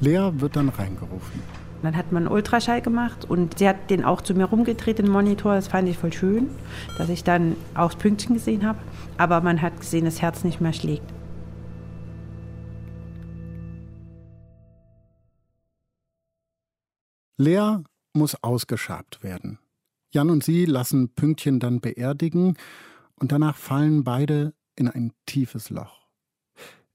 Lea 0.00 0.30
wird 0.34 0.56
dann 0.56 0.68
reingerufen. 0.68 1.42
Dann 1.82 1.96
hat 1.96 2.12
man 2.12 2.24
einen 2.26 2.32
Ultraschall 2.32 2.82
gemacht 2.82 3.24
und 3.28 3.58
sie 3.58 3.68
hat 3.68 3.90
den 3.90 4.04
auch 4.04 4.20
zu 4.20 4.34
mir 4.34 4.44
rumgedreht, 4.44 4.98
den 4.98 5.10
Monitor. 5.10 5.54
Das 5.54 5.68
fand 5.68 5.88
ich 5.88 5.96
voll 5.96 6.12
schön, 6.12 6.48
dass 6.98 7.08
ich 7.08 7.24
dann 7.24 7.56
auch 7.74 7.92
das 7.92 7.96
Pünktchen 7.96 8.34
gesehen 8.34 8.66
habe. 8.66 8.78
Aber 9.16 9.40
man 9.40 9.62
hat 9.62 9.80
gesehen, 9.80 10.04
das 10.04 10.20
Herz 10.20 10.44
nicht 10.44 10.60
mehr 10.60 10.74
schlägt. 10.74 11.10
Lea 17.40 17.78
muss 18.12 18.34
ausgeschabt 18.42 19.22
werden. 19.22 19.58
Jan 20.10 20.28
und 20.28 20.44
sie 20.44 20.66
lassen 20.66 21.08
Pünktchen 21.14 21.58
dann 21.58 21.80
beerdigen 21.80 22.58
und 23.14 23.32
danach 23.32 23.56
fallen 23.56 24.04
beide 24.04 24.52
in 24.76 24.88
ein 24.88 25.12
tiefes 25.24 25.70
Loch. 25.70 26.06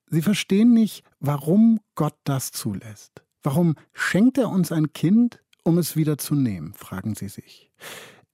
Sie 0.08 0.22
verstehen 0.22 0.72
nicht, 0.72 1.04
warum 1.20 1.80
Gott 1.96 2.16
das 2.26 2.52
zulässt. 2.52 3.24
Warum 3.42 3.76
schenkt 3.94 4.38
er 4.38 4.50
uns 4.50 4.72
ein 4.72 4.94
Kind, 4.94 5.42
um 5.64 5.80
es 5.80 5.96
wieder 5.96 6.20
zu 6.20 6.36
nehmen, 6.36 6.74
fragen 6.74 7.16
sie 7.16 7.28
sich. 7.30 7.72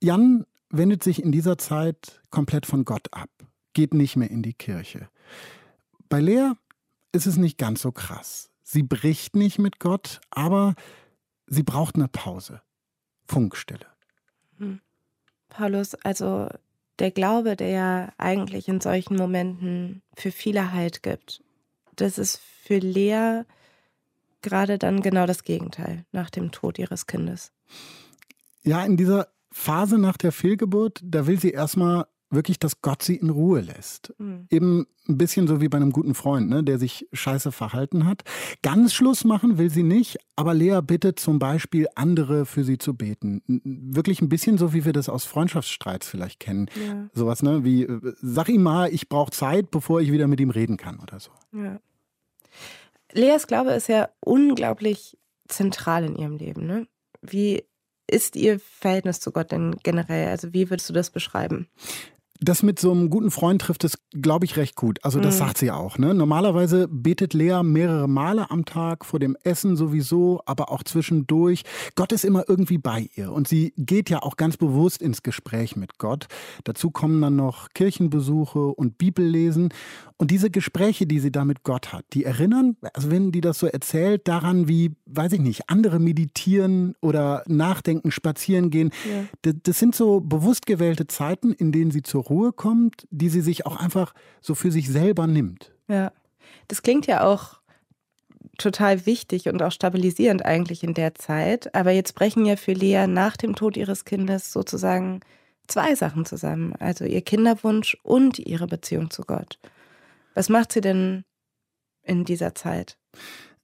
Jan 0.01 0.45
wendet 0.69 1.03
sich 1.03 1.23
in 1.23 1.31
dieser 1.31 1.57
Zeit 1.57 2.21
komplett 2.29 2.65
von 2.65 2.83
Gott 2.83 3.07
ab, 3.13 3.29
geht 3.71 3.93
nicht 3.93 4.17
mehr 4.17 4.29
in 4.29 4.43
die 4.43 4.53
Kirche. 4.53 5.07
Bei 6.09 6.19
Lea 6.19 6.51
ist 7.13 7.25
es 7.25 7.37
nicht 7.37 7.57
ganz 7.57 7.81
so 7.81 7.93
krass. 7.93 8.51
Sie 8.63 8.83
bricht 8.83 9.35
nicht 9.37 9.59
mit 9.59 9.79
Gott, 9.79 10.19
aber 10.29 10.75
sie 11.47 11.63
braucht 11.63 11.95
eine 11.95 12.07
Pause. 12.07 12.61
Funkstelle. 13.27 13.85
Hm. 14.57 14.81
Paulus, 15.49 15.95
also 15.95 16.49
der 16.99 17.11
Glaube, 17.11 17.55
der 17.55 17.69
ja 17.69 18.09
eigentlich 18.17 18.67
in 18.67 18.81
solchen 18.81 19.15
Momenten 19.15 20.01
für 20.15 20.31
viele 20.31 20.71
Halt 20.71 21.03
gibt, 21.03 21.43
das 21.95 22.17
ist 22.17 22.37
für 22.37 22.77
Lea 22.77 23.43
gerade 24.41 24.77
dann 24.77 25.01
genau 25.01 25.25
das 25.25 25.43
Gegenteil 25.43 26.05
nach 26.11 26.29
dem 26.29 26.51
Tod 26.51 26.79
ihres 26.79 27.07
Kindes. 27.07 27.51
Ja, 28.63 28.83
in 28.83 28.97
dieser 28.97 29.27
Phase 29.51 29.97
nach 29.97 30.17
der 30.17 30.31
Fehlgeburt, 30.31 31.01
da 31.03 31.27
will 31.27 31.39
sie 31.39 31.51
erstmal 31.51 32.05
wirklich, 32.31 32.59
dass 32.59 32.81
Gott 32.81 33.03
sie 33.03 33.15
in 33.15 33.29
Ruhe 33.29 33.61
lässt. 33.61 34.13
Mhm. 34.17 34.47
Eben 34.49 34.87
ein 35.07 35.17
bisschen 35.17 35.47
so 35.47 35.61
wie 35.61 35.67
bei 35.67 35.77
einem 35.77 35.91
guten 35.91 36.15
Freund, 36.15 36.49
ne, 36.49 36.63
der 36.63 36.79
sich 36.79 37.07
scheiße 37.11 37.51
verhalten 37.51 38.05
hat. 38.05 38.23
Ganz 38.61 38.93
Schluss 38.93 39.23
machen 39.23 39.57
will 39.57 39.69
sie 39.69 39.83
nicht, 39.83 40.17
aber 40.35 40.53
Lea 40.53 40.79
bittet 40.81 41.19
zum 41.19 41.39
Beispiel 41.39 41.87
andere 41.95 42.45
für 42.45 42.63
sie 42.63 42.77
zu 42.77 42.95
beten. 42.95 43.41
Wirklich 43.45 44.21
ein 44.21 44.29
bisschen 44.29 44.57
so, 44.57 44.73
wie 44.73 44.85
wir 44.85 44.93
das 44.93 45.09
aus 45.09 45.25
Freundschaftsstreits 45.25 46.07
vielleicht 46.07 46.39
kennen. 46.39 46.67
Ja. 46.87 47.09
Sowas, 47.13 47.43
ne, 47.43 47.63
wie 47.63 47.83
äh, 47.83 48.13
sag 48.21 48.49
ihm 48.49 48.63
mal, 48.63 48.93
ich 48.93 49.09
brauche 49.09 49.31
Zeit, 49.31 49.71
bevor 49.71 50.01
ich 50.01 50.11
wieder 50.11 50.27
mit 50.27 50.39
ihm 50.39 50.49
reden 50.49 50.77
kann 50.77 50.99
oder 50.99 51.19
so. 51.19 51.31
Ja. 51.53 51.79
Leas 53.13 53.47
Glaube 53.47 53.71
ist 53.71 53.89
ja 53.89 54.09
unglaublich 54.21 55.17
zentral 55.47 56.05
in 56.05 56.15
ihrem 56.15 56.37
Leben. 56.37 56.65
Ne? 56.65 56.87
Wie 57.21 57.63
ist 58.07 58.35
Ihr 58.35 58.59
Verhältnis 58.59 59.19
zu 59.19 59.31
Gott 59.31 59.51
denn 59.51 59.75
generell? 59.83 60.29
Also 60.29 60.53
wie 60.53 60.69
würdest 60.69 60.89
du 60.89 60.93
das 60.93 61.09
beschreiben? 61.09 61.67
Das 62.43 62.63
mit 62.63 62.79
so 62.79 62.91
einem 62.91 63.11
guten 63.11 63.29
Freund 63.29 63.61
trifft 63.61 63.83
es, 63.83 63.99
glaube 64.11 64.45
ich, 64.45 64.57
recht 64.57 64.75
gut. 64.75 64.97
Also 65.03 65.19
das 65.19 65.35
mhm. 65.35 65.39
sagt 65.39 65.57
sie 65.59 65.69
auch. 65.69 65.99
Ne? 65.99 66.15
Normalerweise 66.15 66.87
betet 66.87 67.35
Lea 67.35 67.61
mehrere 67.63 68.09
Male 68.09 68.49
am 68.49 68.65
Tag, 68.65 69.05
vor 69.05 69.19
dem 69.19 69.37
Essen 69.43 69.75
sowieso, 69.75 70.41
aber 70.47 70.71
auch 70.71 70.81
zwischendurch. 70.81 71.61
Gott 71.93 72.11
ist 72.11 72.25
immer 72.25 72.45
irgendwie 72.47 72.79
bei 72.79 73.09
ihr. 73.15 73.31
Und 73.31 73.47
sie 73.47 73.73
geht 73.77 74.09
ja 74.09 74.23
auch 74.23 74.37
ganz 74.37 74.57
bewusst 74.57 75.03
ins 75.03 75.21
Gespräch 75.21 75.75
mit 75.75 75.99
Gott. 75.99 76.25
Dazu 76.63 76.89
kommen 76.89 77.21
dann 77.21 77.35
noch 77.35 77.69
Kirchenbesuche 77.75 78.59
und 78.59 78.97
Bibellesen. 78.97 79.69
Und 80.17 80.29
diese 80.29 80.51
Gespräche, 80.51 81.07
die 81.07 81.19
sie 81.19 81.31
da 81.31 81.45
mit 81.45 81.63
Gott 81.63 81.93
hat, 81.93 82.05
die 82.13 82.25
erinnern, 82.25 82.77
also 82.93 83.09
wenn 83.09 83.31
die 83.31 83.41
das 83.41 83.57
so 83.57 83.65
erzählt, 83.65 84.27
daran, 84.27 84.67
wie, 84.67 84.95
weiß 85.07 85.33
ich 85.33 85.39
nicht, 85.39 85.67
andere 85.67 85.99
meditieren 85.99 86.93
oder 87.01 87.43
nachdenken, 87.47 88.11
spazieren 88.11 88.69
gehen. 88.69 88.91
Ja. 89.09 89.25
Das, 89.41 89.53
das 89.63 89.79
sind 89.79 89.95
so 89.95 90.21
bewusst 90.21 90.67
gewählte 90.67 91.07
Zeiten, 91.07 91.53
in 91.53 91.71
denen 91.71 91.89
sie 91.89 92.03
zur 92.03 92.30
Ruhe 92.31 92.53
kommt, 92.53 93.07
die 93.11 93.29
sie 93.29 93.41
sich 93.41 93.65
auch 93.65 93.75
einfach 93.75 94.13
so 94.39 94.55
für 94.55 94.71
sich 94.71 94.89
selber 94.89 95.27
nimmt. 95.27 95.73
Ja, 95.87 96.11
das 96.69 96.81
klingt 96.81 97.05
ja 97.05 97.25
auch 97.25 97.59
total 98.57 99.05
wichtig 99.05 99.49
und 99.49 99.61
auch 99.61 99.71
stabilisierend 99.71 100.45
eigentlich 100.45 100.83
in 100.83 100.93
der 100.93 101.15
Zeit. 101.15 101.75
Aber 101.75 101.91
jetzt 101.91 102.15
brechen 102.15 102.45
ja 102.45 102.55
für 102.55 102.73
Lea 102.73 103.05
nach 103.07 103.35
dem 103.35 103.55
Tod 103.55 103.75
ihres 103.75 104.05
Kindes 104.05 104.53
sozusagen 104.53 105.19
zwei 105.67 105.95
Sachen 105.95 106.25
zusammen. 106.25 106.73
Also 106.79 107.05
ihr 107.05 107.21
Kinderwunsch 107.21 107.97
und 108.03 108.39
ihre 108.39 108.67
Beziehung 108.67 109.09
zu 109.09 109.23
Gott. 109.23 109.59
Was 110.33 110.47
macht 110.47 110.71
sie 110.71 110.81
denn 110.81 111.25
in 112.03 112.23
dieser 112.23 112.55
Zeit? 112.55 112.97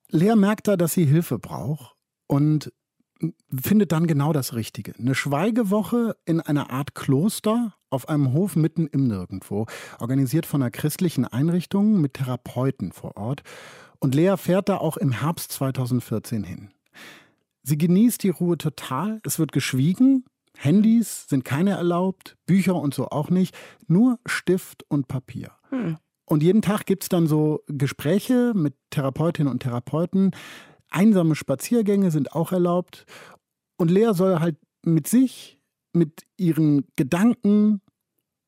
Lea 0.10 0.36
merkt 0.36 0.68
da, 0.68 0.76
dass 0.76 0.94
sie 0.94 1.06
Hilfe 1.06 1.40
braucht 1.40 1.96
und 2.28 2.74
findet 3.54 3.92
dann 3.92 4.08
genau 4.08 4.34
das 4.34 4.54
Richtige. 4.54 4.94
Eine 4.98 5.16
Schweigewoche 5.16 6.16
in 6.26 6.42
einer 6.42 6.70
Art 6.70 6.96
Kloster 6.96 7.74
auf 7.90 8.10
einem 8.10 8.34
Hof 8.34 8.56
mitten 8.56 8.88
im 8.88 9.08
Nirgendwo, 9.08 9.66
organisiert 10.00 10.46
von 10.46 10.62
einer 10.62 10.72
christlichen 10.72 11.26
Einrichtung 11.26 12.02
mit 12.02 12.16
Therapeuten 12.16 12.92
vor 12.92 13.18
Ort. 13.18 13.44
Und 14.00 14.14
Lea 14.14 14.36
fährt 14.38 14.70
da 14.70 14.78
auch 14.78 14.98
im 14.98 15.12
Herbst 15.12 15.52
2014 15.54 16.44
hin. 16.44 16.70
Sie 17.64 17.78
genießt 17.78 18.24
die 18.24 18.30
Ruhe 18.30 18.58
total, 18.58 19.20
es 19.24 19.40
wird 19.40 19.52
geschwiegen, 19.52 20.26
Handys 20.58 21.28
sind 21.30 21.46
keine 21.46 21.72
erlaubt, 21.72 22.36
Bücher 22.46 22.76
und 22.76 22.94
so 22.94 23.10
auch 23.10 23.30
nicht, 23.30 23.56
nur 23.88 24.20
Stift 24.26 24.84
und 24.90 25.08
Papier. 25.08 25.52
Hm. 25.70 25.98
Und 26.26 26.44
jeden 26.44 26.62
Tag 26.62 26.86
gibt 26.86 27.04
es 27.04 27.10
dann 27.10 27.28
so 27.28 27.64
Gespräche 27.68 28.52
mit 28.54 28.74
Therapeutinnen 28.90 29.52
und 29.52 29.64
Therapeuten. 29.64 30.32
Einsame 30.90 31.36
Spaziergänge 31.36 32.12
sind 32.12 32.34
auch 32.34 32.52
erlaubt. 32.52 33.06
Und 33.78 33.92
Lea 33.92 34.12
soll 34.14 34.40
halt 34.40 34.58
mit 34.84 35.08
sich, 35.08 35.60
mit 35.94 36.24
ihren 36.38 36.86
Gedanken, 36.96 37.82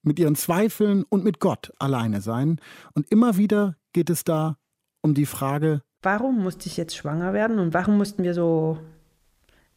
mit 0.02 0.20
ihren 0.20 0.36
Zweifeln 0.36 1.04
und 1.10 1.24
mit 1.24 1.40
Gott 1.40 1.74
alleine 1.80 2.22
sein. 2.22 2.60
Und 2.94 3.12
immer 3.12 3.38
wieder 3.38 3.76
geht 3.94 4.10
es 4.10 4.24
da 4.24 4.58
um 5.02 5.14
die 5.14 5.26
Frage, 5.26 5.82
warum 6.02 6.42
musste 6.42 6.68
ich 6.68 6.78
jetzt 6.78 6.96
schwanger 6.96 7.34
werden 7.34 7.60
und 7.60 7.74
warum 7.74 7.98
mussten 7.98 8.24
wir 8.24 8.34
so 8.34 8.78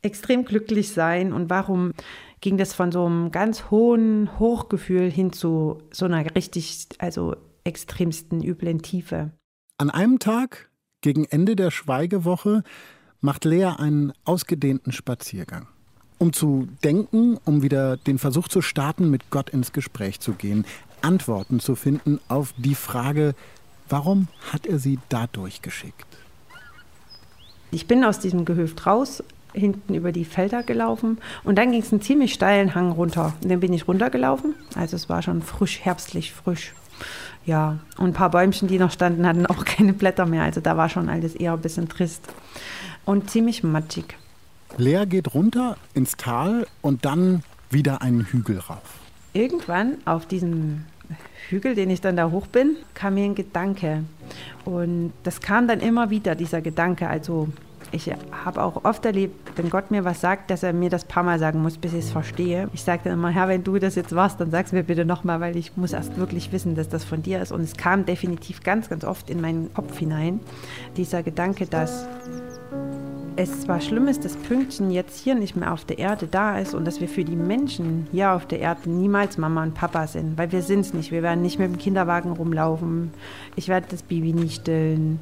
extrem 0.03 0.45
glücklich 0.45 0.91
sein 0.91 1.33
und 1.33 1.49
warum 1.49 1.93
ging 2.41 2.57
das 2.57 2.75
von 2.75 2.91
so 2.91 3.07
einem 3.07 3.31
ganz 3.31 3.71
hohen 3.71 4.39
Hochgefühl 4.39 5.11
hin 5.11 5.33
zu 5.33 5.79
so 5.93 6.07
einer 6.07 6.35
richtig, 6.35 6.89
also 6.99 7.37
extremsten 7.65 8.43
üblen 8.43 8.83
Tiefe. 8.83 9.31
An 9.79 9.91
einem 9.91 10.19
Tag, 10.19 10.71
gegen 11.03 11.27
Ende 11.27 11.55
der 11.55 11.71
Schweigewoche, 11.71 12.65
macht 13.21 13.45
Lea 13.45 13.67
einen 13.79 14.13
ausgedehnten 14.25 14.93
Spaziergang. 14.93 15.69
Um 16.19 16.33
zu 16.33 16.69
denken, 16.83 17.39
um 17.45 17.63
wieder 17.63 17.97
den 17.97 18.19
Versuch 18.19 18.49
zu 18.49 18.63
starten, 18.63 19.11
mit 19.11 19.31
Gott 19.31 19.51
ins 19.51 19.73
Gespräch 19.73 20.21
zu 20.21 20.33
gehen, 20.33 20.65
Antworten 21.03 21.61
zu 21.61 21.75
finden 21.75 22.21
auf 22.29 22.55
die 22.57 22.77
Frage, 22.77 23.35
warum 23.89 24.29
hat 24.53 24.67
er 24.67 24.79
sie 24.79 24.99
da 25.09 25.27
durchgeschickt? 25.27 26.07
Ich 27.71 27.87
bin 27.87 28.05
aus 28.05 28.21
diesem 28.21 28.45
Gehöft 28.45 28.87
raus, 28.87 29.23
hinten 29.53 29.95
über 29.95 30.13
die 30.13 30.25
Felder 30.25 30.63
gelaufen 30.63 31.19
und 31.45 31.57
dann 31.57 31.73
ging 31.73 31.83
es 31.83 31.93
einen 31.93 32.03
ziemlich 32.03 32.33
steilen 32.33 32.75
Hang 32.75 32.93
runter. 32.93 33.35
Und 33.43 33.51
dann 33.51 33.61
bin 33.61 33.73
ich 33.73 33.89
runtergelaufen, 33.89 34.55
also 34.75 34.97
es 34.97 35.09
war 35.09 35.23
schon 35.23 35.43
frisch, 35.43 35.81
herbstlich 35.81 36.33
frisch. 36.33 36.73
Ja, 37.45 37.79
und 37.99 38.11
ein 38.11 38.13
paar 38.13 38.31
Bäumchen, 38.31 38.69
die 38.69 38.79
noch 38.79 38.93
standen, 38.93 39.27
hatten 39.27 39.47
auch 39.47 39.65
keine 39.65 39.93
Blätter 39.93 40.27
mehr. 40.27 40.43
Also 40.43 40.61
da 40.61 40.77
war 40.77 40.89
schon 40.89 41.09
alles 41.09 41.35
eher 41.35 41.53
ein 41.55 41.61
bisschen 41.61 41.89
trist 41.89 42.23
und 43.05 43.31
ziemlich 43.31 43.63
matschig. 43.63 44.17
Lea 44.77 45.05
geht 45.07 45.35
runter 45.35 45.77
ins 45.95 46.17
Tal 46.17 46.67
und 46.81 47.05
dann 47.05 47.43
wieder 47.71 48.03
einen 48.03 48.25
Hügel 48.25 48.59
rauf. 48.59 49.01
Irgendwann 49.35 49.99
auf 50.05 50.27
diesem 50.27 50.85
Hügel, 51.49 51.75
den 51.75 51.91
ich 51.91 52.01
dann 52.01 52.17
da 52.17 52.31
hoch 52.31 52.47
bin, 52.47 52.77
kam 52.95 53.15
mir 53.15 53.25
ein 53.25 53.35
Gedanke. 53.35 54.05
Und 54.65 55.13
das 55.25 55.41
kam 55.41 55.69
dann 55.69 55.81
immer 55.81 56.11
wieder, 56.11 56.35
dieser 56.35 56.61
Gedanke. 56.61 57.09
Also 57.09 57.49
ich 57.93 58.11
habe 58.45 58.63
auch 58.63 58.85
oft 58.85 59.05
erlebt, 59.05 59.53
wenn 59.57 59.71
Gott 59.71 59.91
mir 59.91 60.05
was 60.05 60.21
sagt, 60.21 60.51
dass 60.51 60.63
er 60.63 60.73
mir 60.73 60.91
das 60.91 61.05
paar 61.05 61.23
Mal 61.23 61.39
sagen 61.39 61.61
muss, 61.61 61.77
bis 61.77 61.93
ich 61.93 62.01
es 62.01 62.11
verstehe. 62.11 62.69
Ich 62.73 62.83
sage 62.83 63.03
dann 63.05 63.15
immer, 63.15 63.29
Herr, 63.29 63.49
wenn 63.49 63.63
du 63.63 63.79
das 63.79 63.95
jetzt 63.95 64.15
warst, 64.15 64.41
dann 64.41 64.51
sag 64.51 64.67
es 64.67 64.73
mir 64.73 64.83
bitte 64.83 65.05
nochmal, 65.05 65.41
weil 65.41 65.57
ich 65.57 65.77
muss 65.77 65.93
erst 65.93 66.17
wirklich 66.17 66.53
wissen, 66.53 66.75
dass 66.75 66.89
das 66.89 67.05
von 67.05 67.23
dir 67.23 67.41
ist. 67.41 67.53
Und 67.53 67.61
es 67.61 67.77
kam 67.77 68.07
definitiv 68.07 68.63
ganz, 68.63 68.89
ganz 68.89 69.05
oft 69.05 69.29
in 69.29 69.41
meinen 69.41 69.73
Kopf 69.75 69.99
hinein, 69.99 70.41
dieser 70.97 71.23
Gedanke, 71.23 71.67
dass 71.67 72.09
es 73.37 73.63
zwar 73.63 73.81
schlimm 73.81 74.09
ist, 74.09 74.25
dass 74.25 74.37
Pünktchen 74.37 74.91
jetzt 74.91 75.19
hier 75.19 75.35
nicht 75.35 75.57
mehr 75.57 75.73
auf 75.73 75.85
der 75.85 75.99
Erde 75.99 76.27
da 76.27 76.59
ist 76.59 76.75
und 76.75 76.85
dass 76.85 77.01
wir 77.01 77.09
für 77.09 77.25
die 77.25 77.37
Menschen 77.37 78.07
hier 78.11 78.33
auf 78.33 78.47
der 78.47 78.61
Erde 78.61 78.91
niemals 78.91 79.39
Mama 79.39 79.63
und 79.63 79.75
Papa 79.75 80.07
sind, 80.07 80.37
weil 80.37 80.53
wir 80.53 80.63
sind 80.63 80.81
es 80.81 80.95
nicht. 80.95 81.11
Wir 81.13 81.23
werden 81.23 81.43
nicht 81.43 81.59
mit 81.59 81.69
dem 81.69 81.79
Kinderwagen 81.79 82.33
rumlaufen. 82.33 83.13
Ich 83.57 83.69
werde 83.69 83.87
das 83.91 84.03
Baby 84.03 84.33
nie 84.33 84.51
stillen. 84.51 85.21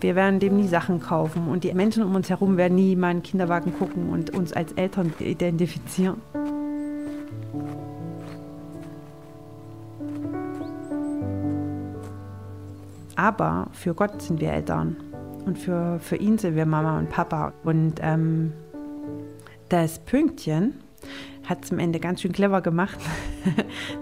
Wir 0.00 0.14
werden 0.14 0.40
dem 0.40 0.56
nie 0.56 0.68
Sachen 0.68 1.00
kaufen 1.00 1.48
und 1.48 1.64
die 1.64 1.74
Menschen 1.74 2.02
um 2.02 2.14
uns 2.14 2.30
herum 2.30 2.56
werden 2.56 2.76
nie 2.76 2.96
mal 2.96 3.10
in 3.10 3.18
den 3.18 3.22
Kinderwagen 3.22 3.76
gucken 3.76 4.10
und 4.10 4.30
uns 4.30 4.52
als 4.52 4.72
Eltern 4.72 5.12
identifizieren. 5.18 6.20
Aber 13.16 13.68
für 13.72 13.94
Gott 13.94 14.22
sind 14.22 14.40
wir 14.40 14.52
Eltern. 14.52 14.96
Und 15.44 15.58
für, 15.58 15.98
für 15.98 16.16
ihn 16.16 16.38
sind 16.38 16.54
wir 16.54 16.66
Mama 16.66 16.98
und 16.98 17.08
Papa. 17.08 17.52
Und 17.64 17.94
ähm, 18.00 18.52
das 19.68 19.98
Pünktchen 19.98 20.74
hat 21.44 21.64
es 21.64 21.72
am 21.72 21.78
Ende 21.78 21.98
ganz 21.98 22.20
schön 22.20 22.32
clever 22.32 22.60
gemacht. 22.60 22.98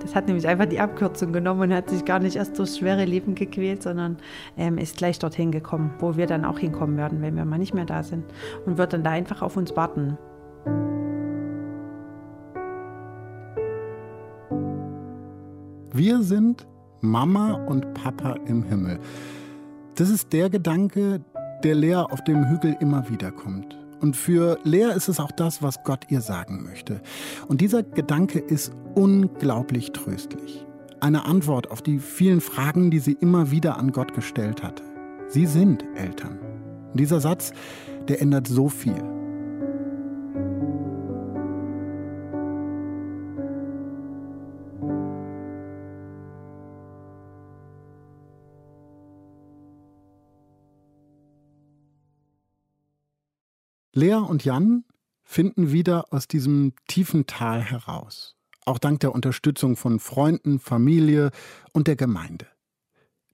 Das 0.01 0.15
hat 0.15 0.27
nämlich 0.27 0.47
einfach 0.47 0.67
die 0.67 0.81
Abkürzung 0.81 1.33
genommen 1.33 1.63
und 1.63 1.75
hat 1.75 1.89
sich 1.89 2.05
gar 2.05 2.19
nicht 2.19 2.37
erst 2.37 2.59
durchs 2.59 2.79
schwere 2.79 3.05
Leben 3.05 3.35
gequält, 3.35 3.83
sondern 3.83 4.19
ähm, 4.57 4.77
ist 4.77 4.97
gleich 4.97 5.19
dorthin 5.19 5.51
gekommen, 5.51 5.93
wo 5.99 6.17
wir 6.17 6.27
dann 6.27 6.45
auch 6.45 6.59
hinkommen 6.59 6.97
werden, 6.97 7.23
wenn 7.23 7.37
wir 7.37 7.45
mal 7.45 7.59
nicht 7.59 7.75
mehr 7.75 7.85
da 7.87 8.03
sind. 8.03 8.25
Und 8.67 8.77
wird 8.77 8.93
dann 8.93 9.03
da 9.03 9.11
einfach 9.11 9.41
auf 9.41 9.57
uns 9.57 9.75
warten. 9.77 10.19
Wir 15.93 16.23
sind 16.23 16.67
Mama 17.01 17.55
und 17.67 17.95
Papa 17.95 18.37
im 18.47 18.63
Himmel. 18.63 18.99
Das 19.95 20.09
ist 20.09 20.33
der 20.33 20.51
Gedanke, 20.51 21.21
der 21.65 21.75
Lea 21.75 21.97
auf 21.97 22.23
dem 22.25 22.49
Hügel 22.49 22.77
immer 22.81 23.09
wieder 23.09 23.31
kommt. 23.31 23.79
Und 24.01 24.17
für 24.17 24.59
Lea 24.65 24.93
ist 24.97 25.09
es 25.09 25.21
auch 25.21 25.31
das, 25.31 25.63
was 25.63 25.83
Gott 25.85 26.07
ihr 26.09 26.21
sagen 26.21 26.63
möchte. 26.65 27.01
Und 27.49 27.61
dieser 27.61 27.83
Gedanke 27.83 28.39
ist 28.39 28.73
unglaublich 28.95 29.93
tröstlich. 29.93 30.67
Eine 31.01 31.27
Antwort 31.27 31.71
auf 31.71 31.83
die 31.83 31.99
vielen 31.99 32.41
Fragen, 32.41 32.91
die 32.91 32.99
sie 32.99 33.13
immer 33.13 33.51
wieder 33.51 33.79
an 33.79 33.93
Gott 33.93 34.15
gestellt 34.15 34.63
hatte. 34.63 34.83
Sie 35.29 35.47
sind 35.47 35.85
Eltern. 35.95 36.39
Und 36.93 37.01
dieser 37.01 37.21
Satz, 37.21 37.53
der 38.09 38.21
ändert 38.21 38.49
so 38.49 38.69
viel. 38.69 39.20
Lea 54.01 54.15
und 54.15 54.47
Jan 54.47 54.85
finden 55.23 55.73
wieder 55.73 56.11
aus 56.11 56.27
diesem 56.27 56.73
tiefen 56.89 57.27
Tal 57.27 57.61
heraus, 57.61 58.35
auch 58.65 58.79
dank 58.79 59.01
der 59.01 59.15
Unterstützung 59.15 59.77
von 59.77 60.01
Freunden, 60.01 60.59
Familie 60.59 61.33
und 61.75 61.87
der 61.87 61.97
Gemeinde. 61.97 62.47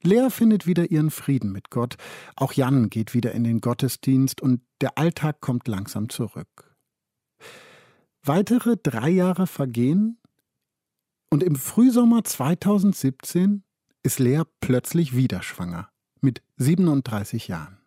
Lea 0.03 0.29
findet 0.29 0.67
wieder 0.67 0.91
ihren 0.91 1.09
Frieden 1.09 1.53
mit 1.53 1.69
Gott, 1.69 1.95
auch 2.35 2.51
Jan 2.51 2.89
geht 2.89 3.13
wieder 3.13 3.31
in 3.31 3.45
den 3.45 3.61
Gottesdienst 3.61 4.41
und 4.41 4.59
der 4.81 4.97
Alltag 4.97 5.39
kommt 5.39 5.69
langsam 5.69 6.09
zurück. 6.09 6.75
Weitere 8.21 8.75
drei 8.75 9.09
Jahre 9.09 9.47
vergehen 9.47 10.19
und 11.29 11.43
im 11.43 11.55
Frühsommer 11.55 12.25
2017 12.25 13.63
ist 14.03 14.19
Lea 14.19 14.41
plötzlich 14.59 15.15
wieder 15.15 15.43
schwanger, 15.43 15.89
mit 16.19 16.41
37 16.57 17.47
Jahren. 17.47 17.77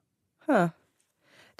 Huh. 0.48 0.70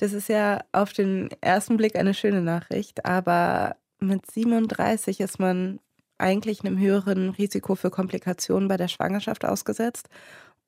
Das 0.01 0.15
ist 0.15 0.31
ja 0.31 0.65
auf 0.73 0.95
den 0.95 1.29
ersten 1.43 1.77
Blick 1.77 1.95
eine 1.95 2.15
schöne 2.15 2.41
Nachricht, 2.41 3.05
aber 3.05 3.77
mit 3.99 4.31
37 4.31 5.21
ist 5.21 5.39
man 5.39 5.79
eigentlich 6.17 6.65
einem 6.65 6.79
höheren 6.79 7.29
Risiko 7.29 7.75
für 7.75 7.91
Komplikationen 7.91 8.67
bei 8.67 8.79
der 8.79 8.89
Schwangerschaft 8.89 9.45
ausgesetzt. 9.45 10.09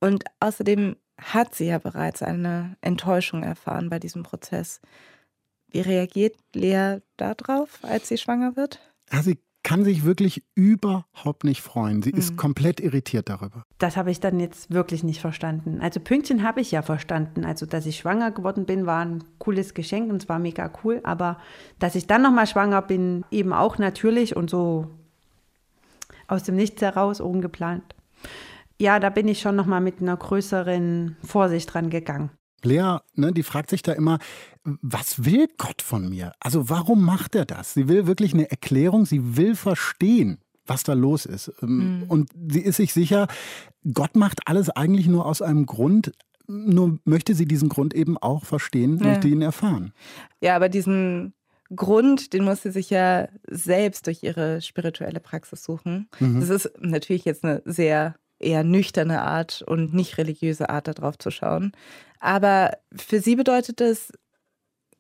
Und 0.01 0.25
außerdem 0.41 0.97
hat 1.19 1.55
sie 1.55 1.69
ja 1.69 1.79
bereits 1.79 2.23
eine 2.23 2.77
Enttäuschung 2.83 3.43
erfahren 3.43 3.89
bei 3.89 3.99
diesem 3.99 4.23
Prozess. 4.23 4.83
Wie 5.71 5.81
reagiert 5.81 6.37
Lea 6.55 6.99
darauf, 7.17 7.79
als 7.81 8.09
sie 8.09 8.19
schwanger 8.19 8.55
wird? 8.57 8.81
Sie 9.23 9.39
kann 9.63 9.85
sich 9.85 10.05
wirklich 10.05 10.43
überhaupt 10.55 11.45
nicht 11.45 11.63
freuen. 11.63 12.03
Sie 12.03 12.11
ist 12.11 12.33
mhm. 12.33 12.37
komplett 12.37 12.81
irritiert 12.81 13.29
darüber. 13.29 13.65
Das 13.79 13.97
habe 13.97 14.11
ich 14.11 14.21
dann 14.21 14.41
jetzt 14.41 14.73
wirklich 14.73 15.05
nicht 15.05 15.21
verstanden. 15.21 15.81
Also 15.81 16.01
Pünktchen 16.01 16.43
habe 16.43 16.61
ich 16.61 16.71
ja 16.71 16.83
verstanden. 16.83 17.45
Also, 17.45 17.67
dass 17.67 17.87
ich 17.87 17.99
schwanger 17.99 18.31
geworden 18.31 18.67
bin, 18.67 18.87
war 18.87 19.05
ein 19.05 19.23
cooles 19.39 19.75
Geschenk 19.75 20.11
und 20.11 20.23
es 20.23 20.29
war 20.29 20.39
mega 20.39 20.71
cool. 20.83 21.01
Aber 21.05 21.39
dass 21.79 21.95
ich 21.95 22.07
dann 22.07 22.23
nochmal 22.23 22.47
schwanger 22.47 22.83
bin, 22.83 23.25
eben 23.31 23.53
auch 23.53 23.79
natürlich 23.79 24.37
und 24.37 24.51
so 24.51 24.89
aus 26.27 26.43
dem 26.43 26.57
Nichts 26.57 26.83
heraus, 26.83 27.21
ungeplant. 27.21 27.95
Ja, 28.81 28.99
da 28.99 29.11
bin 29.11 29.29
ich 29.29 29.41
schon 29.41 29.55
nochmal 29.55 29.81
mit 29.81 30.01
einer 30.01 30.17
größeren 30.17 31.17
Vorsicht 31.23 31.73
dran 31.73 31.91
gegangen. 31.91 32.31
Lea, 32.65 32.99
ne, 33.15 33.33
die 33.33 33.43
fragt 33.43 33.71
sich 33.71 33.83
da 33.83 33.93
immer, 33.93 34.19
was 34.65 35.25
will 35.25 35.49
Gott 35.59 35.83
von 35.83 36.09
mir? 36.09 36.33
Also 36.41 36.69
warum 36.69 37.05
macht 37.05 37.35
er 37.35 37.45
das? 37.45 37.75
Sie 37.75 37.89
will 37.89 38.07
wirklich 38.07 38.35
eine 38.35 38.51
Erklärung, 38.51 39.07
sie 39.07 39.37
will 39.37 39.55
verstehen, 39.55 40.39
was 40.67 40.83
da 40.83 40.93
los 40.93 41.27
ist. 41.27 41.53
Mhm. 41.63 42.05
Und 42.09 42.31
sie 42.49 42.61
ist 42.61 42.77
sich 42.77 42.93
sicher, 42.93 43.27
Gott 43.93 44.17
macht 44.17 44.49
alles 44.49 44.71
eigentlich 44.71 45.09
nur 45.09 45.27
aus 45.27 45.43
einem 45.43 45.67
Grund, 45.67 46.13
nur 46.47 46.99
möchte 47.05 47.35
sie 47.35 47.47
diesen 47.47 47.69
Grund 47.69 47.95
eben 47.95 48.19
auch 48.19 48.45
verstehen, 48.45 48.99
ja. 48.99 49.07
möchte 49.07 49.29
ihn 49.29 49.43
erfahren. 49.43 49.93
Ja, 50.41 50.57
aber 50.57 50.69
diesen 50.69 51.35
Grund, 51.75 52.33
den 52.33 52.45
muss 52.45 52.63
sie 52.63 52.71
sich 52.71 52.91
ja 52.91 53.29
selbst 53.49 54.07
durch 54.07 54.23
ihre 54.23 54.61
spirituelle 54.61 55.21
Praxis 55.21 55.65
suchen. 55.65 56.09
Mhm. 56.21 56.41
Das 56.41 56.51
ist 56.51 56.71
natürlich 56.81 57.25
jetzt 57.25 57.45
eine 57.45 57.63
sehr 57.65 58.17
eher 58.43 58.65
nüchterne 58.65 59.23
Art 59.23 59.63
und 59.63 59.95
nicht 59.95 60.19
religiöse 60.19 60.71
Art 60.71 60.89
darauf 60.89 61.19
zu 61.19 61.31
schauen. 61.31 61.73
Aber 62.21 62.73
für 62.95 63.21
sie 63.21 63.37
bedeutet 63.37 63.81
es, 63.81 64.13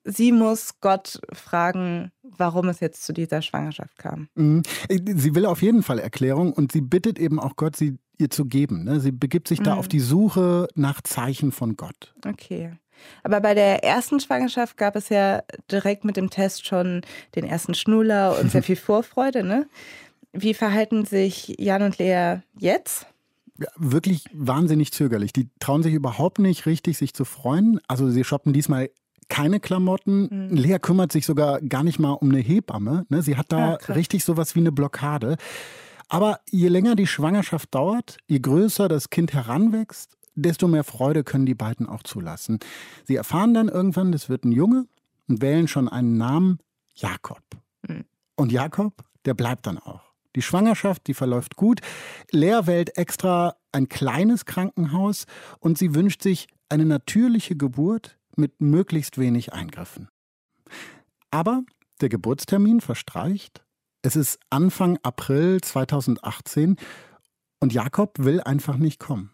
sie 0.05 0.33
muss 0.33 0.81
Gott 0.81 1.21
fragen, 1.33 2.11
warum 2.23 2.69
es 2.69 2.81
jetzt 2.81 3.05
zu 3.05 3.13
dieser 3.13 3.43
Schwangerschaft 3.43 3.99
kam. 3.99 4.29
Mhm. 4.35 4.63
Sie 4.89 5.35
will 5.35 5.47
auf 5.47 5.63
jeden 5.63 5.83
Fall 5.83 5.99
Erklärung 5.99 6.53
und 6.53 6.73
sie 6.73 6.81
bittet 6.81 7.19
eben 7.19 7.39
auch 7.39 7.57
Gott, 7.57 7.77
sie 7.77 7.99
ihr 8.19 8.31
zu 8.31 8.45
geben. 8.45 8.85
Ne? 8.85 9.01
Sie 9.01 9.13
begibt 9.13 9.49
sich 9.49 9.61
mhm. 9.61 9.65
da 9.65 9.75
auf 9.75 9.89
die 9.89 10.01
Suche 10.01 10.69
nach 10.75 11.01
Zeichen 11.03 11.53
von 11.53 11.77
Gott. 11.77 12.15
Okay. 12.27 12.73
Aber 13.23 13.41
bei 13.41 13.55
der 13.55 13.85
ersten 13.85 14.21
Schwangerschaft 14.21 14.77
gab 14.77 14.97
es 14.97 15.09
ja 15.09 15.43
direkt 15.71 16.05
mit 16.05 16.17
dem 16.17 16.31
Test 16.31 16.67
schon 16.67 17.03
den 17.35 17.45
ersten 17.45 17.75
Schnuller 17.75 18.39
und 18.39 18.51
sehr 18.51 18.63
viel 18.63 18.77
Vorfreude. 18.77 19.43
Ne? 19.43 19.69
Wie 20.33 20.55
verhalten 20.55 21.05
sich 21.05 21.57
Jan 21.59 21.83
und 21.83 21.99
Lea 21.99 22.39
jetzt? 22.59 23.07
Wirklich 23.77 24.25
wahnsinnig 24.33 24.93
zögerlich. 24.93 25.33
Die 25.33 25.51
trauen 25.61 25.83
sich 25.83 25.95
überhaupt 25.95 26.38
nicht 26.38 26.67
richtig, 26.67 26.99
sich 26.99 27.15
zu 27.15 27.25
freuen. 27.25 27.81
Also 27.87 28.11
sie 28.11 28.25
shoppen 28.25 28.53
diesmal 28.53 28.91
keine 29.29 29.61
Klamotten. 29.61 30.49
Mhm. 30.51 30.57
Lea 30.57 30.79
kümmert 30.79 31.12
sich 31.12 31.27
sogar 31.27 31.61
gar 31.61 31.83
nicht 31.83 31.99
mal 31.99 32.12
um 32.12 32.31
eine 32.31 32.41
Hebamme. 32.41 33.07
Ne? 33.09 33.23
Sie 33.23 33.37
hat 33.37 33.53
da 33.53 33.73
ja, 33.73 33.95
richtig 33.95 34.25
sowas 34.25 34.55
wie 34.55 34.61
eine 34.61 34.73
Blockade. 34.73 35.37
Aber 36.09 36.41
je 36.51 36.69
länger 36.69 36.97
die 36.97 37.07
Schwangerschaft 37.07 37.75
dauert, 37.75 38.19
je 38.27 38.41
größer 38.41 38.88
das 38.88 39.09
Kind 39.09 39.33
heranwächst, 39.33 40.19
desto 40.35 40.69
mehr 40.69 40.85
Freude 40.85 41.25
können 41.25 41.47
die 41.47 41.55
beiden 41.55 41.87
auch 41.88 42.03
zulassen. 42.03 42.59
Sie 43.05 43.17
erfahren 43.17 43.55
dann 43.55 43.69
irgendwann, 43.69 44.12
das 44.12 44.29
wird 44.29 44.45
ein 44.45 44.53
Junge 44.53 44.87
und 45.29 45.41
wählen 45.41 45.69
schon 45.69 45.88
einen 45.88 46.19
Namen 46.19 46.59
Jakob. 46.95 47.43
Mhm. 47.88 48.05
Und 48.37 48.53
Jakob, 48.53 48.93
der 49.25 49.35
bleibt 49.35 49.67
dann 49.67 49.79
auch. 49.79 50.12
Die 50.37 50.42
Schwangerschaft, 50.42 51.07
die 51.07 51.14
verläuft 51.14 51.57
gut. 51.57 51.81
Lea 52.31 52.61
wählt 52.64 52.97
extra 52.97 53.57
ein 53.73 53.88
kleines 53.88 54.45
Krankenhaus 54.45 55.27
und 55.61 55.79
sie 55.79 55.95
wünscht 55.95 56.23
sich 56.23 56.49
eine 56.68 56.85
natürliche 56.85 57.57
Geburt 57.57 58.18
mit 58.37 58.61
möglichst 58.61 59.18
wenig 59.18 59.53
Eingriffen. 59.53 60.09
Aber 61.31 61.62
der 62.01 62.09
Geburtstermin 62.09 62.81
verstreicht. 62.81 63.64
Es 64.03 64.16
ist 64.16 64.40
Anfang 64.51 64.99
April 65.03 65.61
2018 65.61 66.77
und 67.61 67.73
Jakob 67.73 68.18
will 68.18 68.40
einfach 68.40 68.77
nicht 68.77 68.99
kommen. 68.99 69.31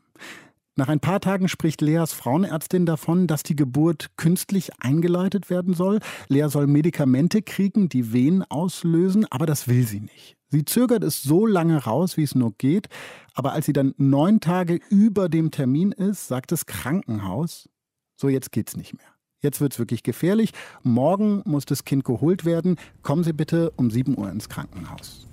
Nach 0.78 0.88
ein 0.88 1.00
paar 1.00 1.18
Tagen 1.18 1.48
spricht 1.48 1.80
Leas 1.80 2.12
Frauenärztin 2.12 2.86
davon, 2.86 3.26
dass 3.26 3.42
die 3.42 3.56
Geburt 3.56 4.10
künstlich 4.16 4.70
eingeleitet 4.78 5.50
werden 5.50 5.74
soll. 5.74 5.98
Lea 6.28 6.46
soll 6.48 6.68
Medikamente 6.68 7.42
kriegen, 7.42 7.88
die 7.88 8.12
Wehen 8.12 8.44
auslösen, 8.48 9.26
aber 9.28 9.44
das 9.44 9.66
will 9.66 9.84
sie 9.84 9.98
nicht. 9.98 10.36
Sie 10.50 10.64
zögert 10.64 11.02
es 11.02 11.20
so 11.20 11.46
lange 11.46 11.82
raus, 11.82 12.16
wie 12.16 12.22
es 12.22 12.36
nur 12.36 12.52
geht, 12.56 12.86
aber 13.34 13.54
als 13.54 13.66
sie 13.66 13.72
dann 13.72 13.92
neun 13.96 14.38
Tage 14.38 14.78
über 14.88 15.28
dem 15.28 15.50
Termin 15.50 15.90
ist, 15.90 16.28
sagt 16.28 16.52
das 16.52 16.64
Krankenhaus, 16.64 17.68
so 18.14 18.28
jetzt 18.28 18.52
geht's 18.52 18.76
nicht 18.76 18.94
mehr. 18.94 19.08
Jetzt 19.40 19.60
wird's 19.60 19.80
wirklich 19.80 20.04
gefährlich. 20.04 20.52
Morgen 20.84 21.42
muss 21.44 21.64
das 21.64 21.84
Kind 21.84 22.04
geholt 22.04 22.44
werden. 22.44 22.76
Kommen 23.02 23.24
Sie 23.24 23.32
bitte 23.32 23.72
um 23.72 23.90
7 23.90 24.16
Uhr 24.16 24.30
ins 24.30 24.48
Krankenhaus. 24.48 25.26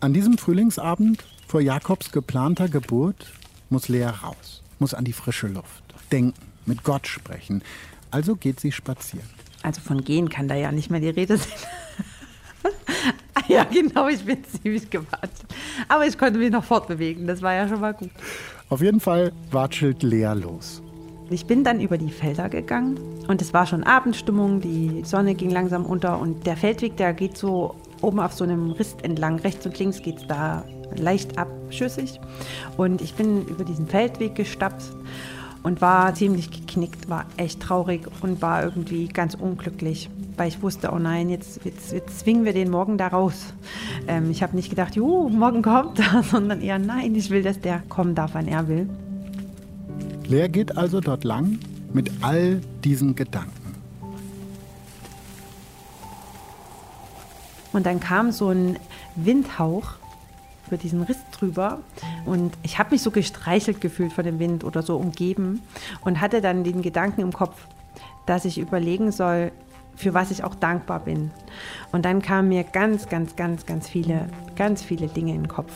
An 0.00 0.14
diesem 0.14 0.38
Frühlingsabend 0.38 1.26
vor 1.46 1.60
Jakobs 1.60 2.10
geplanter 2.10 2.68
Geburt 2.68 3.32
muss 3.70 3.88
Lea 3.88 4.04
raus, 4.04 4.62
muss 4.78 4.94
an 4.94 5.04
die 5.04 5.12
frische 5.12 5.46
Luft, 5.46 5.82
denken, 6.10 6.34
mit 6.66 6.84
Gott 6.84 7.06
sprechen. 7.06 7.62
Also 8.10 8.36
geht 8.36 8.60
sie 8.60 8.72
spazieren. 8.72 9.28
Also 9.62 9.80
von 9.80 10.04
gehen 10.04 10.28
kann 10.28 10.48
da 10.48 10.54
ja 10.54 10.72
nicht 10.72 10.90
mehr 10.90 11.00
die 11.00 11.08
Rede 11.08 11.36
sein. 11.36 11.48
ja, 13.48 13.64
genau, 13.64 14.08
ich 14.08 14.24
bin 14.24 14.38
ziemlich 14.44 14.88
gewartet. 14.90 15.46
Aber 15.88 16.06
ich 16.06 16.16
konnte 16.16 16.38
mich 16.38 16.50
noch 16.50 16.64
fortbewegen, 16.64 17.26
das 17.26 17.42
war 17.42 17.54
ja 17.54 17.68
schon 17.68 17.80
mal 17.80 17.94
gut. 17.94 18.10
Auf 18.68 18.80
jeden 18.80 19.00
Fall 19.00 19.32
watschelt 19.50 20.02
Lea 20.02 20.32
los. 20.34 20.82
Ich 21.30 21.46
bin 21.46 21.64
dann 21.64 21.80
über 21.80 21.96
die 21.96 22.10
Felder 22.10 22.48
gegangen 22.48 22.98
und 23.28 23.40
es 23.40 23.54
war 23.54 23.66
schon 23.66 23.82
Abendstimmung, 23.82 24.60
die 24.60 25.02
Sonne 25.04 25.34
ging 25.34 25.50
langsam 25.50 25.86
unter 25.86 26.18
und 26.20 26.46
der 26.46 26.56
Feldweg, 26.56 26.96
der 26.98 27.14
geht 27.14 27.38
so 27.38 27.74
oben 28.02 28.20
auf 28.20 28.34
so 28.34 28.44
einem 28.44 28.70
Rist 28.72 29.02
entlang, 29.02 29.38
rechts 29.38 29.64
und 29.64 29.78
links 29.78 30.02
geht 30.02 30.18
es 30.18 30.26
da 30.26 30.64
leicht 30.98 31.38
abschüssig 31.38 32.20
und 32.76 33.00
ich 33.00 33.14
bin 33.14 33.46
über 33.46 33.64
diesen 33.64 33.86
Feldweg 33.86 34.34
gestapft 34.34 34.92
und 35.64 35.80
war 35.80 36.14
ziemlich 36.14 36.50
geknickt, 36.50 37.08
war 37.08 37.24
echt 37.36 37.60
traurig 37.60 38.02
und 38.20 38.42
war 38.42 38.62
irgendwie 38.62 39.08
ganz 39.08 39.34
unglücklich, 39.34 40.10
weil 40.36 40.48
ich 40.48 40.62
wusste, 40.62 40.90
oh 40.92 40.98
nein, 40.98 41.30
jetzt, 41.30 41.64
jetzt, 41.64 41.92
jetzt 41.92 42.20
zwingen 42.20 42.44
wir 42.44 42.52
den 42.52 42.70
morgen 42.70 42.98
da 42.98 43.08
raus. 43.08 43.54
Ähm, 44.06 44.30
ich 44.30 44.42
habe 44.42 44.54
nicht 44.54 44.68
gedacht, 44.68 44.94
juhu, 44.94 45.30
morgen 45.30 45.62
kommt 45.62 45.98
er, 45.98 46.22
sondern 46.30 46.60
eher, 46.60 46.78
nein, 46.78 47.14
ich 47.14 47.30
will, 47.30 47.42
dass 47.42 47.58
der 47.60 47.82
kommen 47.88 48.14
darf, 48.14 48.32
wann 48.34 48.46
er 48.46 48.68
will. 48.68 48.88
Lea 50.26 50.48
geht 50.48 50.76
also 50.76 51.00
dort 51.00 51.24
lang 51.24 51.58
mit 51.92 52.10
all 52.20 52.60
diesen 52.84 53.14
Gedanken. 53.14 53.74
Und 57.72 57.86
dann 57.86 58.00
kam 58.00 58.32
so 58.32 58.50
ein 58.50 58.78
Windhauch 59.16 59.94
über 60.66 60.76
diesen 60.76 61.02
Riss 61.02 61.18
drüber. 61.32 61.80
Und 62.24 62.54
ich 62.62 62.78
habe 62.78 62.90
mich 62.90 63.02
so 63.02 63.10
gestreichelt 63.10 63.80
gefühlt 63.80 64.12
von 64.12 64.24
dem 64.24 64.38
Wind 64.38 64.64
oder 64.64 64.82
so 64.82 64.96
umgeben 64.96 65.62
und 66.02 66.20
hatte 66.20 66.40
dann 66.40 66.64
den 66.64 66.82
Gedanken 66.82 67.20
im 67.20 67.32
Kopf, 67.32 67.66
dass 68.26 68.44
ich 68.44 68.58
überlegen 68.58 69.12
soll, 69.12 69.52
für 69.96 70.14
was 70.14 70.30
ich 70.30 70.42
auch 70.42 70.54
dankbar 70.54 71.00
bin. 71.00 71.30
Und 71.92 72.04
dann 72.04 72.22
kamen 72.22 72.48
mir 72.48 72.64
ganz, 72.64 73.08
ganz, 73.08 73.36
ganz, 73.36 73.66
ganz 73.66 73.88
viele, 73.88 74.28
ganz 74.56 74.82
viele 74.82 75.06
Dinge 75.06 75.34
in 75.34 75.42
den 75.42 75.48
Kopf. 75.48 75.72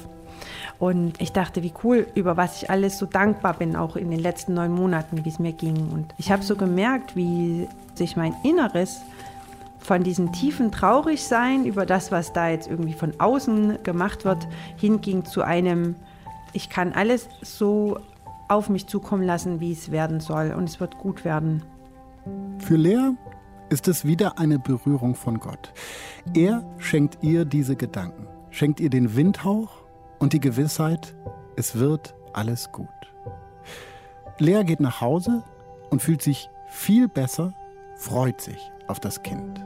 Und 0.79 1.21
ich 1.21 1.33
dachte, 1.33 1.63
wie 1.63 1.73
cool, 1.83 2.07
über 2.15 2.37
was 2.37 2.63
ich 2.63 2.71
alles 2.71 2.99
so 2.99 3.07
dankbar 3.07 3.55
bin, 3.55 3.75
auch 3.75 3.97
in 3.97 4.11
den 4.11 4.21
letzten 4.21 4.55
neun 4.55 4.73
Monaten, 4.73 5.25
wie 5.25 5.29
es 5.29 5.39
mir 5.39 5.53
ging. 5.53 5.91
Und 5.91 6.15
ich 6.19 6.31
habe 6.31 6.43
so 6.43 6.55
gemerkt, 6.55 7.17
wie 7.17 7.69
sich 7.95 8.17
mein 8.17 8.35
Inneres 8.45 9.01
von 9.89 10.03
diesem 10.03 10.33
tiefen 10.33 10.71
Traurigsein 10.71 11.65
über 11.65 11.87
das, 11.87 12.13
was 12.13 12.35
da 12.35 12.51
jetzt 12.51 12.69
irgendwie 12.69 12.93
von 12.93 13.19
außen 13.19 13.83
gemacht 13.85 14.27
wird, 14.27 14.47
hinging 14.77 15.25
zu 15.25 15.41
einem, 15.41 15.97
ich 16.53 16.69
kann 16.69 16.93
alles 16.93 17.27
so 17.41 17.99
auf 18.49 18.69
mich 18.69 18.87
zukommen 18.87 19.23
lassen, 19.23 19.61
wie 19.61 19.73
es 19.73 19.91
werden 19.91 20.21
soll 20.21 20.53
und 20.55 20.69
es 20.69 20.79
wird 20.79 20.99
gut 20.99 21.25
werden. 21.25 21.63
Für 22.59 22.77
Lea 22.77 23.13
ist 23.71 23.89
es 23.89 24.05
wieder 24.05 24.39
eine 24.39 24.59
Berührung 24.59 25.15
von 25.15 25.41
Gott. 25.41 25.73
Er 26.35 26.63
schenkt 26.77 27.23
ihr 27.23 27.47
diese 27.47 27.75
Gedanken, 27.75 28.27
schenkt 28.51 28.81
ihr 28.81 28.91
den 28.91 29.17
Windhauch 29.17 29.71
und 30.19 30.35
die 30.35 30.41
Gewissheit, 30.41 31.17
es 31.57 31.79
wird 31.79 32.15
alles 32.35 32.73
gut. 32.73 32.89
Lea 34.39 34.65
geht 34.65 34.81
nach 34.81 35.01
Hause 35.01 35.45
und 35.89 36.03
fühlt 36.03 36.21
sich 36.21 36.51
viel 36.69 37.09
besser, 37.09 37.55
freut 37.97 38.43
sich 38.43 38.71
auf 38.87 39.01
das 39.01 39.23
Kind. 39.23 39.65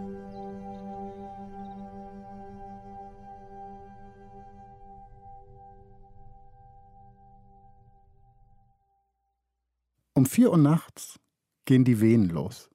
Um 10.15 10.27
vier 10.27 10.51
Uhr 10.51 10.59
nachts 10.59 11.19
gehen 11.65 11.85
die 11.85 12.01
Wehen 12.01 12.29
los. 12.29 12.71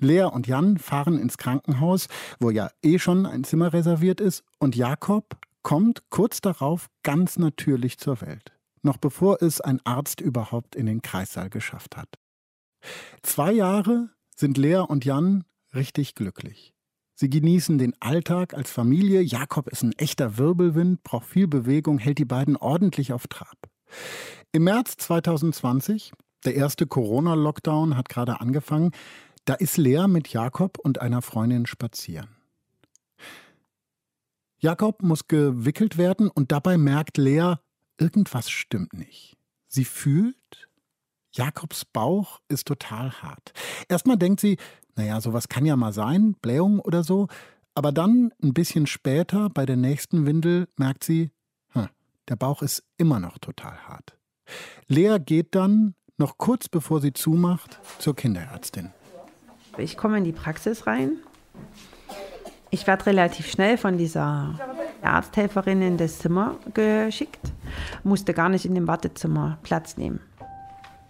Lea 0.00 0.24
und 0.24 0.46
Jan 0.46 0.78
fahren 0.78 1.18
ins 1.18 1.38
Krankenhaus, 1.38 2.08
wo 2.40 2.50
ja 2.50 2.70
eh 2.82 2.98
schon 2.98 3.26
ein 3.26 3.44
Zimmer 3.44 3.72
reserviert 3.72 4.20
ist, 4.20 4.42
und 4.58 4.74
Jakob 4.74 5.36
kommt 5.62 6.10
kurz 6.10 6.40
darauf 6.40 6.88
ganz 7.02 7.38
natürlich 7.38 7.98
zur 7.98 8.20
Welt, 8.20 8.52
noch 8.82 8.96
bevor 8.96 9.42
es 9.42 9.60
ein 9.60 9.80
Arzt 9.84 10.20
überhaupt 10.20 10.74
in 10.74 10.86
den 10.86 11.02
Kreissaal 11.02 11.50
geschafft 11.50 11.96
hat. 11.96 12.08
Zwei 13.22 13.52
Jahre 13.52 14.10
sind 14.34 14.58
Lea 14.58 14.78
und 14.78 15.04
Jan 15.04 15.44
richtig 15.74 16.14
glücklich. 16.14 16.74
Sie 17.14 17.30
genießen 17.30 17.78
den 17.78 17.94
Alltag 18.00 18.54
als 18.54 18.72
Familie. 18.72 19.20
Jakob 19.20 19.68
ist 19.68 19.82
ein 19.84 19.92
echter 19.92 20.38
Wirbelwind, 20.38 21.04
braucht 21.04 21.26
viel 21.26 21.46
Bewegung, 21.46 21.98
hält 21.98 22.18
die 22.18 22.24
beiden 22.24 22.56
ordentlich 22.56 23.12
auf 23.12 23.28
Trab. 23.28 23.56
Im 24.50 24.64
März 24.64 24.96
2020 24.96 26.12
der 26.44 26.54
erste 26.54 26.86
Corona-Lockdown 26.86 27.96
hat 27.96 28.08
gerade 28.08 28.40
angefangen. 28.40 28.92
Da 29.44 29.54
ist 29.54 29.76
Lea 29.76 30.06
mit 30.08 30.28
Jakob 30.28 30.78
und 30.78 31.00
einer 31.00 31.22
Freundin 31.22 31.66
spazieren. 31.66 32.28
Jakob 34.58 35.02
muss 35.02 35.26
gewickelt 35.26 35.98
werden 35.98 36.28
und 36.28 36.52
dabei 36.52 36.78
merkt 36.78 37.18
Lea, 37.18 37.54
irgendwas 37.98 38.50
stimmt 38.50 38.92
nicht. 38.92 39.36
Sie 39.66 39.84
fühlt, 39.84 40.68
Jakobs 41.32 41.84
Bauch 41.84 42.40
ist 42.48 42.68
total 42.68 43.10
hart. 43.22 43.52
Erstmal 43.88 44.18
denkt 44.18 44.40
sie, 44.40 44.58
naja, 44.94 45.20
sowas 45.20 45.48
kann 45.48 45.66
ja 45.66 45.76
mal 45.76 45.92
sein, 45.92 46.34
Blähung 46.42 46.78
oder 46.78 47.02
so. 47.02 47.28
Aber 47.74 47.90
dann, 47.90 48.32
ein 48.42 48.52
bisschen 48.52 48.86
später, 48.86 49.48
bei 49.48 49.64
der 49.64 49.76
nächsten 49.76 50.26
Windel, 50.26 50.68
merkt 50.76 51.04
sie, 51.04 51.30
hm, 51.70 51.88
der 52.28 52.36
Bauch 52.36 52.62
ist 52.62 52.84
immer 52.98 53.18
noch 53.18 53.38
total 53.38 53.76
hart. 53.88 54.18
Lea 54.86 55.16
geht 55.18 55.54
dann 55.54 55.94
noch 56.22 56.38
kurz 56.38 56.68
bevor 56.68 57.00
sie 57.00 57.12
zumacht, 57.12 57.80
zur 57.98 58.14
Kinderärztin. 58.14 58.90
Ich 59.76 59.96
komme 59.96 60.18
in 60.18 60.24
die 60.24 60.32
Praxis 60.32 60.86
rein. 60.86 61.16
Ich 62.70 62.86
werde 62.86 63.06
relativ 63.06 63.50
schnell 63.50 63.76
von 63.76 63.98
dieser 63.98 64.54
Arzthelferin 65.02 65.82
in 65.82 65.96
das 65.98 66.20
Zimmer 66.20 66.54
geschickt, 66.72 67.52
musste 68.04 68.32
gar 68.32 68.48
nicht 68.48 68.64
in 68.64 68.74
dem 68.74 68.86
Wartezimmer 68.86 69.58
Platz 69.62 69.96
nehmen. 69.96 70.20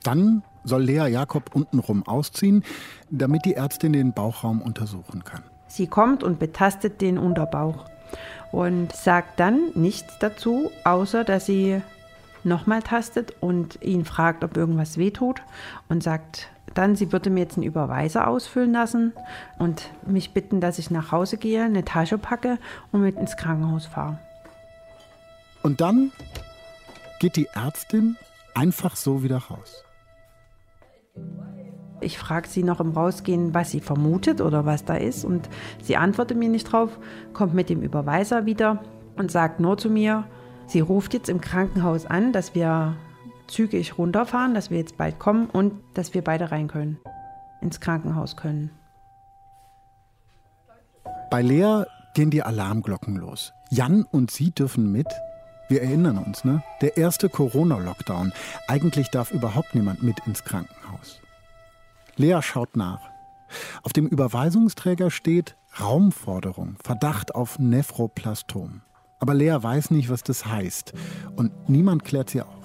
Dann 0.02 0.42
soll 0.64 0.82
Lea 0.82 1.06
Jakob 1.08 1.54
untenrum 1.54 2.04
ausziehen, 2.06 2.64
damit 3.10 3.44
die 3.44 3.54
Ärztin 3.54 3.92
den 3.92 4.14
Bauchraum 4.14 4.62
untersuchen 4.62 5.24
kann. 5.24 5.42
Sie 5.68 5.86
kommt 5.86 6.24
und 6.24 6.38
betastet 6.38 7.00
den 7.00 7.18
Unterbauch 7.18 7.84
und 8.50 8.92
sagt 8.92 9.38
dann 9.38 9.72
nichts 9.74 10.18
dazu, 10.20 10.70
außer 10.84 11.22
dass 11.22 11.46
sie 11.46 11.82
nochmal 12.44 12.82
tastet 12.82 13.34
und 13.40 13.82
ihn 13.82 14.04
fragt, 14.04 14.44
ob 14.44 14.56
irgendwas 14.56 14.98
wehtut 14.98 15.42
und 15.88 16.02
sagt 16.02 16.48
dann, 16.74 16.96
sie 16.96 17.12
würde 17.12 17.30
mir 17.30 17.40
jetzt 17.40 17.56
einen 17.56 17.66
Überweiser 17.66 18.26
ausfüllen 18.28 18.72
lassen 18.72 19.12
und 19.58 19.90
mich 20.06 20.32
bitten, 20.32 20.60
dass 20.60 20.78
ich 20.78 20.90
nach 20.90 21.12
Hause 21.12 21.36
gehe, 21.36 21.64
eine 21.64 21.84
Tasche 21.84 22.18
packe 22.18 22.58
und 22.90 23.02
mit 23.02 23.16
ins 23.16 23.36
Krankenhaus 23.36 23.86
fahre. 23.86 24.18
Und 25.62 25.80
dann 25.80 26.12
geht 27.20 27.36
die 27.36 27.48
Ärztin 27.54 28.16
einfach 28.54 28.96
so 28.96 29.22
wieder 29.22 29.38
raus. 29.38 29.84
Ich 32.00 32.18
frage 32.18 32.48
sie 32.48 32.64
noch 32.64 32.80
im 32.80 32.90
Rausgehen, 32.90 33.54
was 33.54 33.70
sie 33.70 33.80
vermutet 33.80 34.40
oder 34.40 34.66
was 34.66 34.84
da 34.84 34.94
ist. 34.94 35.24
Und 35.24 35.48
sie 35.80 35.96
antwortet 35.96 36.36
mir 36.36 36.48
nicht 36.48 36.64
drauf, 36.64 36.98
kommt 37.32 37.54
mit 37.54 37.68
dem 37.68 37.80
Überweiser 37.80 38.44
wieder 38.44 38.82
und 39.16 39.30
sagt 39.30 39.60
nur 39.60 39.78
zu 39.78 39.88
mir, 39.88 40.24
sie 40.66 40.80
ruft 40.80 41.14
jetzt 41.14 41.28
im 41.28 41.40
Krankenhaus 41.40 42.06
an, 42.06 42.32
dass 42.32 42.54
wir 42.54 42.96
zügig 43.46 43.98
runterfahren, 43.98 44.54
dass 44.54 44.70
wir 44.70 44.78
jetzt 44.78 44.96
bald 44.96 45.18
kommen 45.18 45.46
und 45.46 45.74
dass 45.94 46.14
wir 46.14 46.22
beide 46.22 46.50
rein 46.50 46.68
können, 46.68 46.98
ins 47.60 47.80
Krankenhaus 47.80 48.36
können. 48.36 48.70
Bei 51.30 51.42
Lea 51.42 51.84
gehen 52.14 52.30
die 52.30 52.42
Alarmglocken 52.42 53.16
los. 53.16 53.52
Jan 53.70 54.04
und 54.04 54.30
sie 54.30 54.50
dürfen 54.50 54.92
mit. 54.92 55.08
Wir 55.68 55.82
erinnern 55.82 56.18
uns, 56.18 56.44
ne? 56.44 56.62
Der 56.82 56.98
erste 56.98 57.30
Corona-Lockdown. 57.30 58.32
Eigentlich 58.68 59.08
darf 59.10 59.30
überhaupt 59.30 59.74
niemand 59.74 60.02
mit 60.02 60.18
ins 60.26 60.44
Krankenhaus. 60.44 61.20
Lea 62.16 62.40
schaut 62.42 62.76
nach. 62.76 63.00
Auf 63.82 63.92
dem 63.92 64.06
Überweisungsträger 64.06 65.10
steht 65.10 65.56
Raumforderung, 65.80 66.76
Verdacht 66.82 67.34
auf 67.34 67.58
Nephroplastom. 67.58 68.82
Aber 69.22 69.34
Lea 69.34 69.56
weiß 69.60 69.92
nicht, 69.92 70.10
was 70.10 70.24
das 70.24 70.46
heißt. 70.46 70.94
Und 71.36 71.52
niemand 71.68 72.04
klärt 72.04 72.30
sie 72.30 72.42
auf. 72.42 72.64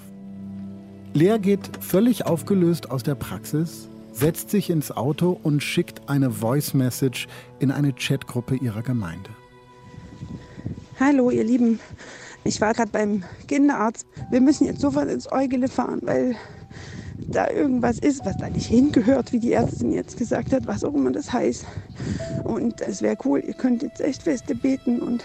Lea 1.14 1.38
geht 1.40 1.70
völlig 1.82 2.26
aufgelöst 2.26 2.90
aus 2.90 3.04
der 3.04 3.14
Praxis, 3.14 3.90
setzt 4.12 4.50
sich 4.50 4.72
ins 4.72 4.90
Auto 4.90 5.40
und 5.44 5.62
schickt 5.62 6.10
eine 6.10 6.32
Voice 6.32 6.74
Message 6.74 7.28
in 7.60 7.70
eine 7.70 7.94
Chatgruppe 7.94 8.56
ihrer 8.56 8.82
Gemeinde. 8.82 9.30
Hallo, 11.00 11.30
ihr 11.30 11.44
Lieben. 11.44 11.80
Ich 12.44 12.60
war 12.60 12.74
gerade 12.74 12.90
beim 12.90 13.24
Kinderarzt. 13.48 14.08
Wir 14.32 14.42
müssen 14.42 14.66
jetzt 14.66 14.82
sofort 14.82 15.12
ins 15.12 15.32
Eugele 15.32 15.68
fahren, 15.68 16.00
weil 16.02 16.36
da 17.20 17.52
irgendwas 17.52 18.00
ist, 18.00 18.26
was 18.26 18.36
da 18.38 18.50
nicht 18.50 18.66
hingehört, 18.66 19.32
wie 19.32 19.40
die 19.40 19.54
Ärztin 19.54 19.94
jetzt 19.94 20.18
gesagt 20.18 20.52
hat, 20.54 20.66
was 20.66 20.84
auch 20.84 20.96
immer 20.96 21.12
das 21.12 21.32
heißt. 21.32 21.68
Und 22.46 22.82
es 22.82 23.04
wäre 23.04 23.18
cool, 23.26 23.44
ihr 23.46 23.54
könnt 23.54 23.84
jetzt 23.84 24.02
echt 24.02 24.24
feste 24.24 24.56
beten 24.56 25.00
und 25.00 25.24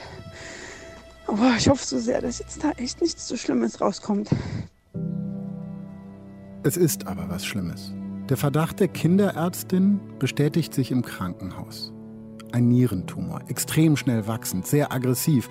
oh, 1.26 1.36
ich 1.56 1.68
hoffe 1.68 1.84
so 1.84 1.98
sehr, 1.98 2.20
dass 2.20 2.38
jetzt 2.38 2.62
da 2.62 2.70
echt 2.72 3.00
nichts 3.00 3.26
so 3.26 3.36
Schlimmes 3.36 3.80
rauskommt. 3.80 4.28
Es 6.64 6.76
ist 6.76 7.06
aber 7.06 7.28
was 7.28 7.44
Schlimmes. 7.44 7.92
Der 8.28 8.36
Verdacht 8.36 8.80
der 8.80 8.88
Kinderärztin 8.88 10.00
bestätigt 10.18 10.72
sich 10.74 10.90
im 10.90 11.02
Krankenhaus. 11.02 11.92
Ein 12.52 12.68
Nierentumor, 12.68 13.40
extrem 13.48 13.96
schnell 13.96 14.26
wachsend, 14.26 14.66
sehr 14.66 14.92
aggressiv. 14.92 15.48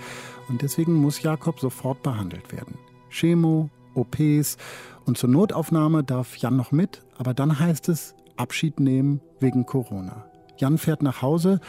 Und 0.48 0.62
deswegen 0.62 0.94
muss 0.94 1.22
Jakob 1.22 1.60
sofort 1.60 2.02
behandelt 2.02 2.52
werden. 2.52 2.76
Chemo, 3.10 3.70
OPs 3.94 4.58
und 5.06 5.18
zur 5.18 5.30
Notaufnahme 5.30 6.04
darf 6.04 6.38
Jan 6.38 6.56
noch 6.56 6.72
mit, 6.72 7.02
aber 7.18 7.34
dann 7.34 7.60
heißt 7.60 7.90
es 7.90 8.16
Abschied 8.38 8.80
nehmen 8.80 9.20
wegen 9.40 9.66
Corona. 9.66 10.26
Jan 10.58 10.78
fährt 10.78 11.02
nach 11.02 11.22
Hause 11.22 11.60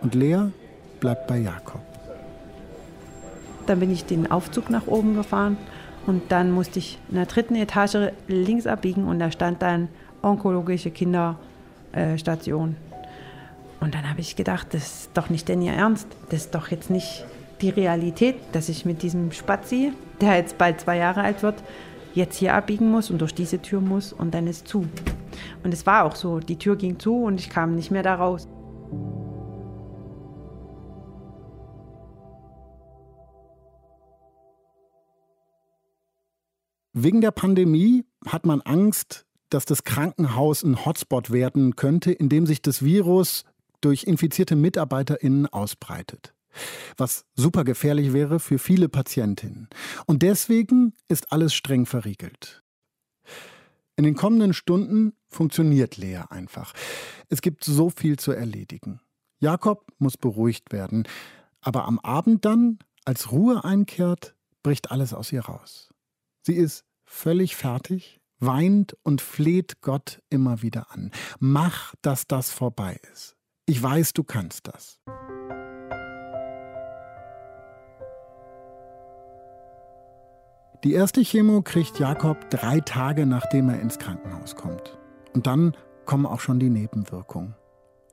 und 0.00 0.14
Lea 0.14 0.50
bleibt 1.00 1.26
bei 1.26 1.38
Jakob. 1.38 1.91
Dann 3.66 3.80
bin 3.80 3.90
ich 3.90 4.04
den 4.04 4.30
Aufzug 4.30 4.70
nach 4.70 4.86
oben 4.86 5.14
gefahren 5.14 5.56
und 6.06 6.30
dann 6.30 6.50
musste 6.50 6.78
ich 6.78 6.98
in 7.08 7.16
der 7.16 7.26
dritten 7.26 7.54
Etage 7.54 8.12
links 8.28 8.66
abbiegen 8.66 9.04
und 9.04 9.18
da 9.18 9.30
stand 9.30 9.62
dann 9.62 9.88
onkologische 10.22 10.90
Kinderstation. 10.90 12.76
Und 13.80 13.94
dann 13.94 14.08
habe 14.08 14.20
ich 14.20 14.36
gedacht, 14.36 14.68
das 14.72 14.82
ist 14.82 15.10
doch 15.14 15.28
nicht 15.28 15.48
denn 15.48 15.60
ihr 15.60 15.72
Ernst. 15.72 16.06
Das 16.30 16.42
ist 16.42 16.54
doch 16.54 16.68
jetzt 16.68 16.88
nicht 16.90 17.24
die 17.60 17.70
Realität, 17.70 18.36
dass 18.52 18.68
ich 18.68 18.84
mit 18.84 19.02
diesem 19.02 19.32
Spazi, 19.32 19.92
der 20.20 20.36
jetzt 20.36 20.58
bald 20.58 20.80
zwei 20.80 20.96
Jahre 20.98 21.22
alt 21.22 21.42
wird, 21.42 21.62
jetzt 22.14 22.36
hier 22.36 22.54
abbiegen 22.54 22.90
muss 22.90 23.10
und 23.10 23.20
durch 23.20 23.34
diese 23.34 23.60
Tür 23.60 23.80
muss 23.80 24.12
und 24.12 24.34
dann 24.34 24.46
ist 24.46 24.68
zu. 24.68 24.86
Und 25.64 25.72
es 25.72 25.86
war 25.86 26.04
auch 26.04 26.14
so. 26.14 26.38
Die 26.38 26.56
Tür 26.56 26.76
ging 26.76 26.98
zu 26.98 27.24
und 27.24 27.40
ich 27.40 27.50
kam 27.50 27.74
nicht 27.74 27.90
mehr 27.90 28.02
da 28.02 28.14
raus. 28.14 28.46
Wegen 36.92 37.20
der 37.20 37.30
Pandemie 37.30 38.04
hat 38.26 38.44
man 38.44 38.60
Angst, 38.60 39.24
dass 39.48 39.64
das 39.64 39.84
Krankenhaus 39.84 40.62
ein 40.62 40.84
Hotspot 40.84 41.30
werden 41.30 41.76
könnte, 41.76 42.12
in 42.12 42.28
dem 42.28 42.46
sich 42.46 42.62
das 42.62 42.82
Virus 42.82 43.44
durch 43.80 44.04
infizierte 44.04 44.56
MitarbeiterInnen 44.56 45.46
ausbreitet. 45.46 46.34
Was 46.96 47.24
super 47.34 47.64
gefährlich 47.64 48.12
wäre 48.12 48.38
für 48.40 48.58
viele 48.58 48.88
Patientinnen. 48.88 49.68
Und 50.06 50.22
deswegen 50.22 50.94
ist 51.08 51.32
alles 51.32 51.54
streng 51.54 51.86
verriegelt. 51.86 52.62
In 53.96 54.04
den 54.04 54.14
kommenden 54.14 54.52
Stunden 54.52 55.14
funktioniert 55.28 55.96
Lea 55.96 56.22
einfach. 56.28 56.74
Es 57.28 57.40
gibt 57.40 57.64
so 57.64 57.90
viel 57.90 58.18
zu 58.18 58.32
erledigen. 58.32 59.00
Jakob 59.40 59.86
muss 59.98 60.16
beruhigt 60.16 60.72
werden. 60.72 61.08
Aber 61.60 61.86
am 61.86 61.98
Abend 62.00 62.44
dann, 62.44 62.78
als 63.04 63.32
Ruhe 63.32 63.64
einkehrt, 63.64 64.34
bricht 64.62 64.90
alles 64.90 65.14
aus 65.14 65.32
ihr 65.32 65.42
raus. 65.42 65.91
Sie 66.44 66.54
ist 66.54 66.84
völlig 67.04 67.54
fertig, 67.54 68.20
weint 68.40 68.96
und 69.04 69.20
fleht 69.20 69.80
Gott 69.80 70.20
immer 70.28 70.60
wieder 70.60 70.90
an. 70.90 71.12
Mach, 71.38 71.94
dass 72.02 72.26
das 72.26 72.50
vorbei 72.50 72.98
ist. 73.12 73.36
Ich 73.64 73.80
weiß, 73.80 74.12
du 74.12 74.24
kannst 74.24 74.66
das. 74.66 74.98
Die 80.82 80.94
erste 80.94 81.22
Chemo 81.22 81.62
kriegt 81.62 82.00
Jakob 82.00 82.50
drei 82.50 82.80
Tage, 82.80 83.24
nachdem 83.24 83.68
er 83.68 83.80
ins 83.80 84.00
Krankenhaus 84.00 84.56
kommt. 84.56 84.98
Und 85.32 85.46
dann 85.46 85.76
kommen 86.06 86.26
auch 86.26 86.40
schon 86.40 86.58
die 86.58 86.70
Nebenwirkungen. 86.70 87.54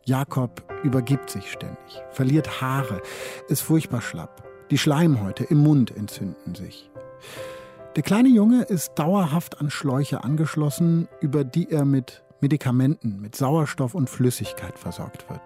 Jakob 0.05 0.63
übergibt 0.83 1.31
sich 1.31 1.51
ständig, 1.51 2.03
verliert 2.11 2.61
Haare, 2.61 3.01
ist 3.47 3.61
furchtbar 3.61 4.01
schlapp. 4.01 4.43
Die 4.69 4.77
Schleimhäute 4.77 5.45
im 5.45 5.57
Mund 5.57 5.89
entzünden 5.89 6.53
sich. 6.53 6.91
Der 7.95 8.03
kleine 8.03 8.29
Junge 8.29 8.63
ist 8.63 8.93
dauerhaft 8.95 9.59
an 9.59 9.71
Schläuche 9.71 10.23
angeschlossen, 10.23 11.07
über 11.21 11.43
die 11.43 11.71
er 11.71 11.85
mit 11.85 12.23
Medikamenten, 12.39 13.19
mit 13.19 13.35
Sauerstoff 13.35 13.95
und 13.95 14.09
Flüssigkeit 14.09 14.77
versorgt 14.77 15.27
wird. 15.27 15.41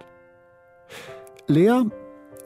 Lea, 1.48 1.84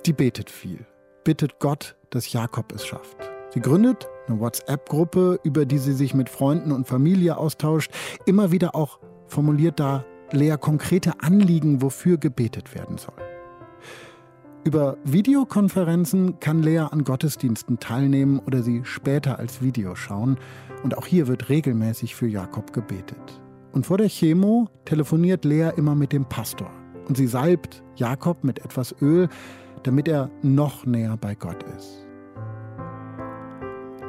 die 0.06 0.14
betet 0.14 0.52
viel, 0.52 0.86
bittet 1.24 1.60
Gott, 1.60 1.96
dass 2.12 2.32
Jakob 2.32 2.72
es 2.74 2.86
schafft. 2.86 3.18
Sie 3.50 3.60
gründet 3.60 4.08
eine 4.28 4.40
WhatsApp-Gruppe, 4.40 5.40
über 5.44 5.66
die 5.66 5.80
sie 5.80 5.94
sich 5.94 6.14
mit 6.14 6.30
Freunden 6.30 6.72
und 6.72 6.88
Familie 6.88 7.38
austauscht. 7.38 7.92
Immer 8.26 8.52
wieder 8.52 8.76
auch 8.76 9.00
formuliert 9.28 9.80
da 9.80 10.06
Lea 10.32 10.58
konkrete 10.60 11.22
Anliegen, 11.22 11.82
wofür 11.82 12.18
gebetet 12.18 12.76
werden 12.76 12.98
soll. 12.98 13.27
Über 14.68 14.98
Videokonferenzen 15.06 16.42
kann 16.42 16.62
Lea 16.62 16.80
an 16.80 17.06
Gottesdiensten 17.06 17.80
teilnehmen 17.80 18.40
oder 18.40 18.62
sie 18.62 18.82
später 18.84 19.40
als 19.40 19.62
Video 19.62 19.96
schauen. 19.96 20.38
Und 20.84 20.98
auch 20.98 21.06
hier 21.06 21.30
wird 21.30 21.48
regelmäßig 21.48 22.16
für 22.16 22.28
Jakob 22.28 22.74
gebetet. 22.74 23.42
Und 23.72 23.86
vor 23.86 23.98
der 23.98 24.10
Chemo 24.10 24.68
telefoniert 24.84 25.46
Lea 25.46 25.70
immer 25.78 25.96
mit 25.96 26.12
dem 26.12 26.26
Pastor. 26.26 26.70
Und 27.08 27.16
sie 27.16 27.28
salbt 27.28 27.82
Jakob 27.96 28.44
mit 28.44 28.60
etwas 28.60 28.94
Öl, 29.02 29.30
damit 29.84 30.10
er 30.10 30.30
noch 30.42 30.86
näher 30.86 31.16
bei 31.16 31.34
Gott 31.34 31.64
ist. 31.78 32.06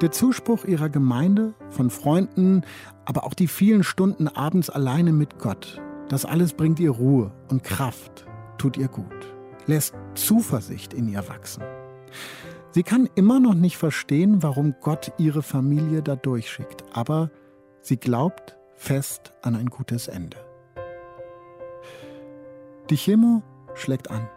Der 0.02 0.10
Zuspruch 0.10 0.64
ihrer 0.64 0.88
Gemeinde, 0.88 1.54
von 1.70 1.88
Freunden, 1.88 2.62
aber 3.04 3.22
auch 3.22 3.34
die 3.34 3.46
vielen 3.46 3.84
Stunden 3.84 4.26
abends 4.26 4.70
alleine 4.70 5.12
mit 5.12 5.38
Gott, 5.38 5.80
das 6.08 6.24
alles 6.24 6.52
bringt 6.52 6.80
ihr 6.80 6.90
Ruhe 6.90 7.30
und 7.48 7.62
Kraft, 7.62 8.26
tut 8.58 8.76
ihr 8.76 8.88
gut 8.88 9.37
lässt 9.68 9.94
Zuversicht 10.14 10.92
in 10.92 11.08
ihr 11.08 11.28
wachsen. 11.28 11.62
Sie 12.72 12.82
kann 12.82 13.08
immer 13.14 13.38
noch 13.38 13.54
nicht 13.54 13.76
verstehen, 13.76 14.42
warum 14.42 14.74
Gott 14.80 15.12
ihre 15.18 15.42
Familie 15.42 16.02
da 16.02 16.16
durchschickt, 16.16 16.84
aber 16.92 17.30
sie 17.80 17.96
glaubt 17.96 18.56
fest 18.74 19.32
an 19.42 19.54
ein 19.54 19.66
gutes 19.66 20.08
Ende. 20.08 20.36
Die 22.90 22.96
Chemo 22.96 23.42
schlägt 23.74 24.10
an. 24.10 24.28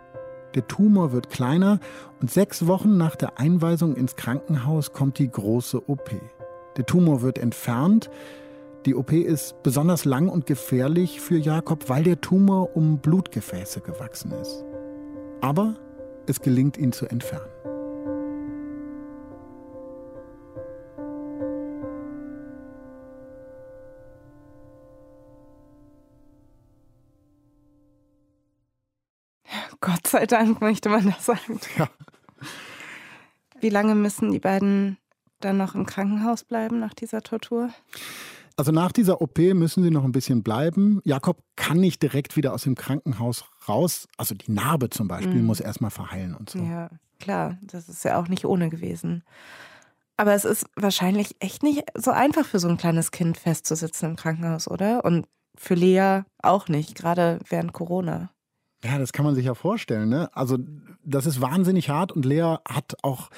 Der 0.56 0.68
Tumor 0.68 1.14
wird 1.14 1.30
kleiner 1.30 1.80
und 2.20 2.30
sechs 2.30 2.68
Wochen 2.68 2.98
nach 2.98 3.16
der 3.16 3.40
Einweisung 3.40 3.96
ins 3.96 4.18
Krankenhaus 4.18 4.92
kommt 4.92 5.18
die 5.18 5.32
große 5.32 5.90
OP. 5.90 6.12
Der 6.76 6.86
Tumor 6.86 7.22
wird 7.22 7.38
entfernt, 7.38 8.10
Die 8.88 8.96
OP 8.96 9.12
ist 9.12 9.62
besonders 9.62 10.06
lang 10.06 10.28
und 10.28 10.48
gefährlich 10.48 11.22
für 11.22 11.38
Jakob, 11.38 11.88
weil 11.88 12.04
der 12.04 12.20
Tumor 12.20 12.76
um 12.76 12.98
Blutgefäße 12.98 13.82
gewachsen 13.82 14.32
ist. 14.32 14.66
Aber 15.42 15.76
es 16.28 16.40
gelingt 16.40 16.78
ihn 16.78 16.92
zu 16.92 17.08
entfernen. 17.08 17.50
Gott 29.82 30.06
sei 30.06 30.28
Dank, 30.28 30.62
möchte 30.62 30.90
man 30.90 31.06
das 31.06 31.26
sagen. 31.26 31.60
Ja. 31.78 31.90
Wie 33.60 33.70
lange 33.70 33.96
müssen 33.96 34.32
die 34.32 34.40
beiden 34.40 34.98
dann 35.40 35.58
noch 35.58 35.74
im 35.74 35.88
Krankenhaus 35.88 36.44
bleiben 36.44 36.80
nach 36.80 36.94
dieser 36.94 37.24
Tortur? 37.24 37.70
Also 38.58 38.72
nach 38.72 38.92
dieser 38.92 39.22
OP 39.22 39.38
müssen 39.40 39.84
sie 39.84 39.92
noch 39.92 40.04
ein 40.04 40.12
bisschen 40.12 40.44
bleiben. 40.44 41.02
Jakob 41.04 41.44
kann 41.56 41.80
nicht 41.80 42.02
direkt 42.02 42.36
wieder 42.38 42.54
aus 42.54 42.64
dem 42.64 42.76
Krankenhaus 42.76 43.46
raus. 43.68 44.08
Also 44.18 44.36
die 44.36 44.52
Narbe 44.52 44.90
zum 44.90 45.08
Beispiel 45.08 45.42
mhm. 45.42 45.46
muss 45.46 45.60
erstmal 45.60 45.92
verheilen 45.92 46.36
und 46.36 46.50
so. 46.50 46.60
Ja, 46.60 46.90
klar, 47.20 47.58
das 47.62 47.90
ist 47.90 48.04
ja 48.04 48.20
auch 48.20 48.28
nicht 48.28 48.46
ohne 48.46 48.70
gewesen. 48.70 49.24
Aber 50.18 50.34
es 50.34 50.46
ist 50.46 50.68
wahrscheinlich 50.76 51.36
echt 51.40 51.64
nicht 51.64 51.84
so 51.96 52.12
einfach 52.12 52.46
für 52.46 52.60
so 52.60 52.68
ein 52.68 52.78
kleines 52.78 53.12
Kind 53.12 53.38
festzusitzen 53.38 54.12
im 54.12 54.16
Krankenhaus, 54.16 54.68
oder? 54.68 55.04
Und 55.04 55.28
für 55.56 55.74
Lea 55.74 56.22
auch 56.42 56.68
nicht, 56.68 56.96
gerade 56.96 57.40
während 57.50 57.74
Corona. 57.74 58.32
Ja, 58.84 58.98
das 58.98 59.14
kann 59.14 59.26
man 59.26 59.36
sich 59.36 59.46
ja 59.46 59.54
vorstellen. 59.54 60.10
Ne? 60.10 60.30
Also 60.34 60.58
das 61.04 61.26
ist 61.26 61.40
wahnsinnig 61.40 61.90
hart 61.90 62.12
und 62.12 62.26
Lea 62.26 62.56
hat 62.68 62.96
auch 63.04 63.30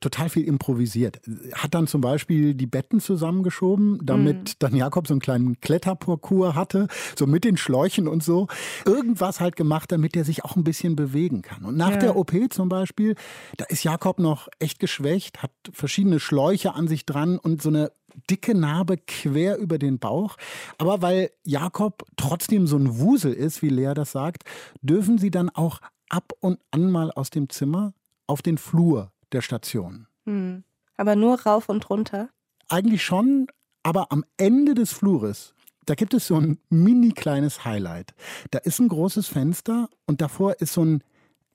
total 0.00 0.28
viel 0.28 0.44
improvisiert. 0.44 1.20
Hat 1.54 1.74
dann 1.74 1.86
zum 1.86 2.00
Beispiel 2.00 2.54
die 2.54 2.66
Betten 2.66 3.00
zusammengeschoben, 3.00 4.00
damit 4.02 4.36
mhm. 4.36 4.54
dann 4.58 4.76
Jakob 4.76 5.06
so 5.06 5.14
einen 5.14 5.20
kleinen 5.20 5.60
Kletterparcours 5.60 6.54
hatte, 6.54 6.88
so 7.16 7.26
mit 7.26 7.44
den 7.44 7.56
Schläuchen 7.56 8.08
und 8.08 8.22
so. 8.22 8.48
Irgendwas 8.84 9.40
halt 9.40 9.56
gemacht, 9.56 9.90
damit 9.90 10.16
er 10.16 10.24
sich 10.24 10.44
auch 10.44 10.56
ein 10.56 10.64
bisschen 10.64 10.96
bewegen 10.96 11.40
kann. 11.40 11.64
Und 11.64 11.76
nach 11.76 11.92
ja. 11.92 11.96
der 11.96 12.16
OP 12.16 12.32
zum 12.50 12.68
Beispiel, 12.68 13.14
da 13.56 13.64
ist 13.66 13.84
Jakob 13.84 14.18
noch 14.18 14.48
echt 14.58 14.80
geschwächt, 14.80 15.42
hat 15.42 15.52
verschiedene 15.72 16.20
Schläuche 16.20 16.74
an 16.74 16.88
sich 16.88 17.06
dran 17.06 17.38
und 17.38 17.62
so 17.62 17.70
eine 17.70 17.90
dicke 18.28 18.54
Narbe 18.54 18.96
quer 18.96 19.58
über 19.58 19.78
den 19.78 19.98
Bauch. 19.98 20.36
Aber 20.78 21.02
weil 21.02 21.30
Jakob 21.44 22.04
trotzdem 22.16 22.66
so 22.66 22.76
ein 22.76 22.98
Wusel 22.98 23.32
ist, 23.32 23.62
wie 23.62 23.68
Lea 23.68 23.92
das 23.94 24.12
sagt, 24.12 24.44
dürfen 24.82 25.18
sie 25.18 25.30
dann 25.30 25.50
auch 25.50 25.80
ab 26.08 26.32
und 26.40 26.58
an 26.70 26.90
mal 26.90 27.10
aus 27.12 27.30
dem 27.30 27.48
Zimmer 27.48 27.94
auf 28.26 28.42
den 28.42 28.58
Flur 28.58 29.12
der 29.32 29.42
Station. 29.42 30.06
Hm. 30.26 30.64
Aber 30.96 31.16
nur 31.16 31.40
rauf 31.40 31.68
und 31.68 31.88
runter? 31.88 32.28
Eigentlich 32.68 33.04
schon, 33.04 33.46
aber 33.82 34.12
am 34.12 34.24
Ende 34.36 34.74
des 34.74 34.92
Flures, 34.92 35.54
da 35.86 35.94
gibt 35.94 36.14
es 36.14 36.26
so 36.26 36.36
ein 36.36 36.58
mini 36.68 37.12
kleines 37.12 37.64
Highlight. 37.64 38.14
Da 38.50 38.58
ist 38.58 38.78
ein 38.78 38.88
großes 38.88 39.28
Fenster 39.28 39.88
und 40.06 40.20
davor 40.20 40.60
ist 40.60 40.74
so 40.74 40.84
ein 40.84 41.02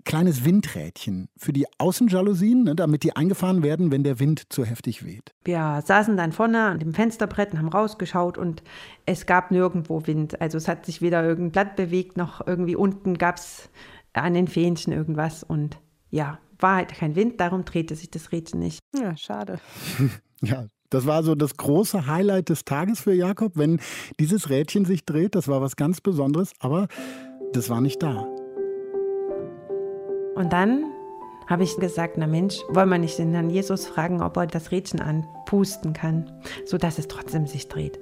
kleines 0.05 0.45
Windrädchen 0.45 1.27
für 1.35 1.51
die 1.51 1.65
Außenjalousien, 1.77 2.63
ne, 2.63 2.75
damit 2.75 3.03
die 3.03 3.15
eingefahren 3.15 3.63
werden, 3.63 3.91
wenn 3.91 4.03
der 4.03 4.19
Wind 4.19 4.43
zu 4.49 4.63
heftig 4.63 5.03
weht. 5.03 5.33
Wir 5.43 5.81
saßen 5.83 6.15
dann 6.15 6.31
vorne 6.31 6.63
an 6.65 6.79
dem 6.79 6.93
Fensterbrett 6.93 7.51
und 7.51 7.59
haben 7.59 7.69
rausgeschaut 7.69 8.37
und 8.37 8.63
es 9.05 9.25
gab 9.25 9.51
nirgendwo 9.51 10.05
Wind. 10.07 10.39
Also 10.39 10.57
es 10.57 10.67
hat 10.67 10.85
sich 10.85 11.01
weder 11.01 11.23
irgendein 11.23 11.51
Blatt 11.51 11.75
bewegt, 11.75 12.17
noch 12.17 12.45
irgendwie 12.45 12.75
unten 12.75 13.17
gab 13.17 13.37
es 13.37 13.69
an 14.13 14.33
den 14.33 14.47
Fähnchen 14.47 14.93
irgendwas. 14.93 15.43
Und 15.43 15.77
ja, 16.11 16.39
war 16.59 16.75
halt 16.75 16.93
kein 16.93 17.15
Wind, 17.15 17.39
darum 17.39 17.65
drehte 17.65 17.95
sich 17.95 18.11
das 18.11 18.31
Rädchen 18.31 18.59
nicht. 18.59 18.79
Ja, 18.97 19.17
schade. 19.17 19.59
ja, 20.41 20.67
das 20.89 21.05
war 21.05 21.23
so 21.23 21.35
das 21.35 21.57
große 21.57 22.05
Highlight 22.07 22.49
des 22.49 22.63
Tages 22.63 23.01
für 23.01 23.13
Jakob, 23.13 23.53
wenn 23.55 23.79
dieses 24.19 24.49
Rädchen 24.49 24.85
sich 24.85 25.05
dreht. 25.05 25.35
Das 25.35 25.47
war 25.47 25.61
was 25.61 25.75
ganz 25.75 25.99
Besonderes, 25.99 26.51
aber 26.59 26.87
das 27.53 27.69
war 27.69 27.81
nicht 27.81 28.01
da. 28.01 28.27
Und 30.35 30.51
dann 30.51 30.85
habe 31.47 31.63
ich 31.63 31.77
gesagt, 31.77 32.17
na 32.17 32.27
Mensch, 32.27 32.59
wollen 32.69 32.89
wir 32.89 32.97
nicht 32.97 33.17
den 33.17 33.31
Herrn 33.33 33.49
Jesus 33.49 33.85
fragen, 33.85 34.21
ob 34.21 34.35
er 34.37 34.47
das 34.47 34.71
Rädchen 34.71 34.99
anpusten 34.99 35.93
kann, 35.93 36.31
sodass 36.65 36.97
es 36.97 37.07
trotzdem 37.07 37.47
sich 37.47 37.67
dreht. 37.67 37.99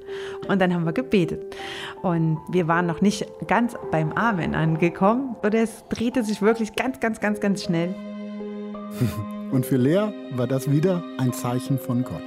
Und 0.47 0.61
dann 0.61 0.73
haben 0.73 0.85
wir 0.85 0.93
gebetet. 0.93 1.55
Und 2.01 2.39
wir 2.49 2.67
waren 2.67 2.85
noch 2.85 3.01
nicht 3.01 3.27
ganz 3.47 3.75
beim 3.91 4.13
Amen 4.13 4.55
angekommen. 4.55 5.35
Und 5.43 5.53
es 5.53 5.83
drehte 5.89 6.23
sich 6.23 6.41
wirklich 6.41 6.75
ganz, 6.75 6.99
ganz, 6.99 7.19
ganz, 7.19 7.39
ganz 7.39 7.63
schnell. 7.63 7.93
Und 9.51 9.67
für 9.67 9.77
Lea 9.77 10.11
war 10.31 10.47
das 10.47 10.71
wieder 10.71 11.03
ein 11.19 11.31
Zeichen 11.31 11.77
von 11.77 12.03
Gott. 12.03 12.23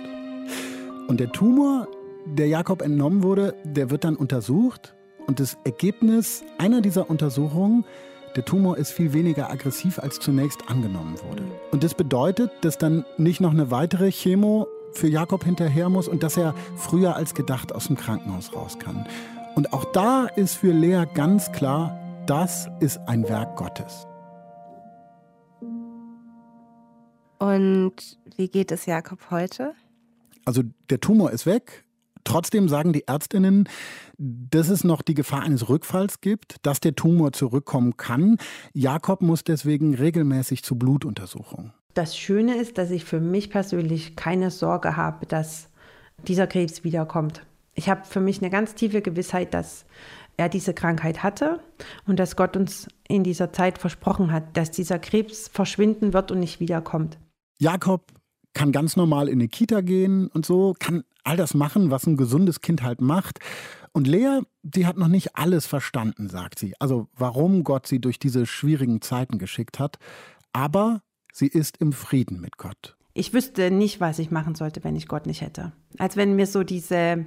Und 1.08 1.18
der 1.18 1.32
Tumor, 1.32 1.88
der 2.24 2.46
Jakob 2.46 2.82
entnommen 2.82 3.24
wurde, 3.24 3.54
der 3.64 3.90
wird 3.90 4.04
dann 4.04 4.14
untersucht. 4.14 4.94
Und 5.26 5.40
das 5.40 5.58
Ergebnis 5.64 6.44
einer 6.58 6.80
dieser 6.80 7.10
Untersuchungen 7.10 7.84
der 8.37 8.44
Tumor 8.44 8.77
ist 8.77 8.90
viel 8.90 9.14
weniger 9.14 9.51
aggressiv, 9.51 9.99
als 9.99 10.20
zunächst 10.20 10.68
angenommen 10.68 11.16
wurde. 11.27 11.42
Und 11.70 11.83
das 11.83 11.94
bedeutet, 11.94 12.51
dass 12.61 12.77
dann 12.77 13.07
nicht 13.16 13.40
noch 13.40 13.53
eine 13.53 13.70
weitere 13.70 14.11
Chemo 14.11 14.68
für 14.92 15.09
Jakob 15.09 15.42
hinterher 15.42 15.88
muss 15.88 16.07
und 16.07 16.22
dass 16.22 16.37
er 16.37 16.55
früher 16.77 17.16
als 17.16 17.35
gedacht 17.35 17.75
aus 17.75 17.87
dem 17.87 17.96
Krankenhaus 17.96 18.55
raus 18.55 18.79
kann. 18.79 19.07
Und 19.55 19.72
auch 19.72 19.87
da 19.87 20.27
ist 20.27 20.55
für 20.57 20.72
Lea 20.72 21.05
ganz 21.14 21.51
klar, 21.53 21.99
das 22.27 22.68
ist 22.81 22.99
ein 23.07 23.27
Werk 23.27 23.57
Gottes. 23.57 24.07
Und 27.38 27.94
wie 28.37 28.49
geht 28.49 28.70
es 28.70 28.85
Jakob 28.85 29.31
heute? 29.31 29.72
Also 30.44 30.62
der 30.90 31.01
Tumor 31.01 31.31
ist 31.31 31.46
weg, 31.46 31.86
Trotzdem 32.26 32.68
sagen 32.68 32.92
die 32.92 33.06
Ärztinnen, 33.06 33.68
dass 34.18 34.68
es 34.68 34.82
noch 34.82 35.02
die 35.02 35.14
Gefahr 35.14 35.42
eines 35.42 35.68
Rückfalls 35.68 36.20
gibt, 36.20 36.56
dass 36.66 36.80
der 36.80 36.96
Tumor 36.96 37.32
zurückkommen 37.32 37.96
kann. 37.96 38.38
Jakob 38.72 39.22
muss 39.22 39.44
deswegen 39.44 39.94
regelmäßig 39.94 40.64
zu 40.64 40.76
Blutuntersuchungen. 40.76 41.72
Das 41.94 42.18
Schöne 42.18 42.56
ist, 42.56 42.78
dass 42.78 42.90
ich 42.90 43.04
für 43.04 43.20
mich 43.20 43.48
persönlich 43.48 44.16
keine 44.16 44.50
Sorge 44.50 44.96
habe, 44.96 45.24
dass 45.26 45.70
dieser 46.26 46.48
Krebs 46.48 46.82
wiederkommt. 46.82 47.46
Ich 47.74 47.88
habe 47.88 48.04
für 48.04 48.20
mich 48.20 48.42
eine 48.42 48.50
ganz 48.50 48.74
tiefe 48.74 49.02
Gewissheit, 49.02 49.54
dass 49.54 49.86
er 50.36 50.48
diese 50.48 50.74
Krankheit 50.74 51.22
hatte 51.22 51.60
und 52.06 52.18
dass 52.18 52.34
Gott 52.34 52.56
uns 52.56 52.88
in 53.06 53.22
dieser 53.22 53.52
Zeit 53.52 53.78
versprochen 53.78 54.32
hat, 54.32 54.56
dass 54.56 54.72
dieser 54.72 54.98
Krebs 54.98 55.46
verschwinden 55.46 56.12
wird 56.12 56.32
und 56.32 56.40
nicht 56.40 56.58
wiederkommt. 56.58 57.18
Jakob 57.58 58.15
kann 58.56 58.72
ganz 58.72 58.96
normal 58.96 59.28
in 59.28 59.34
eine 59.34 59.48
Kita 59.48 59.82
gehen 59.82 60.28
und 60.28 60.46
so, 60.46 60.74
kann 60.78 61.04
all 61.24 61.36
das 61.36 61.52
machen, 61.52 61.90
was 61.90 62.06
ein 62.06 62.16
gesundes 62.16 62.62
Kind 62.62 62.82
halt 62.82 63.02
macht. 63.02 63.38
Und 63.92 64.06
Lea, 64.06 64.40
die 64.62 64.86
hat 64.86 64.96
noch 64.96 65.08
nicht 65.08 65.36
alles 65.36 65.66
verstanden, 65.66 66.30
sagt 66.30 66.58
sie. 66.58 66.74
Also 66.80 67.08
warum 67.14 67.64
Gott 67.64 67.86
sie 67.86 68.00
durch 68.00 68.18
diese 68.18 68.46
schwierigen 68.46 69.02
Zeiten 69.02 69.38
geschickt 69.38 69.78
hat. 69.78 69.98
Aber 70.54 71.02
sie 71.34 71.48
ist 71.48 71.76
im 71.78 71.92
Frieden 71.92 72.40
mit 72.40 72.56
Gott. 72.56 72.96
Ich 73.12 73.34
wüsste 73.34 73.70
nicht, 73.70 74.00
was 74.00 74.18
ich 74.18 74.30
machen 74.30 74.54
sollte, 74.54 74.82
wenn 74.84 74.96
ich 74.96 75.06
Gott 75.06 75.26
nicht 75.26 75.42
hätte. 75.42 75.72
Als 75.98 76.16
wenn 76.16 76.34
mir 76.34 76.46
so 76.46 76.62
diese 76.62 77.26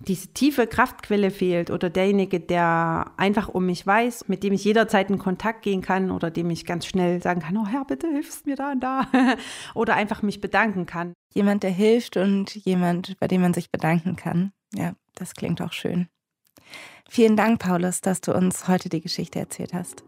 diese 0.00 0.28
tiefe 0.28 0.66
Kraftquelle 0.66 1.30
fehlt 1.30 1.70
oder 1.70 1.90
derjenige, 1.90 2.40
der 2.40 3.12
einfach 3.16 3.48
um 3.48 3.66
mich 3.66 3.86
weiß, 3.86 4.28
mit 4.28 4.42
dem 4.42 4.52
ich 4.52 4.64
jederzeit 4.64 5.10
in 5.10 5.18
Kontakt 5.18 5.62
gehen 5.62 5.82
kann 5.82 6.10
oder 6.10 6.30
dem 6.30 6.50
ich 6.50 6.66
ganz 6.66 6.86
schnell 6.86 7.22
sagen 7.22 7.40
kann, 7.40 7.56
oh 7.56 7.66
Herr, 7.66 7.84
bitte 7.84 8.08
hilfst 8.08 8.46
mir 8.46 8.56
da 8.56 8.72
und 8.72 8.80
da 8.80 9.06
oder 9.74 9.94
einfach 9.94 10.22
mich 10.22 10.40
bedanken 10.40 10.86
kann. 10.86 11.14
Jemand, 11.32 11.62
der 11.62 11.70
hilft 11.70 12.16
und 12.16 12.54
jemand, 12.54 13.18
bei 13.18 13.28
dem 13.28 13.40
man 13.40 13.54
sich 13.54 13.70
bedanken 13.70 14.16
kann. 14.16 14.52
Ja, 14.74 14.92
das 15.14 15.34
klingt 15.34 15.62
auch 15.62 15.72
schön. 15.72 16.08
Vielen 17.08 17.36
Dank, 17.36 17.60
Paulus, 17.60 18.00
dass 18.00 18.20
du 18.20 18.34
uns 18.34 18.68
heute 18.68 18.88
die 18.88 19.00
Geschichte 19.00 19.38
erzählt 19.38 19.74
hast. 19.74 20.04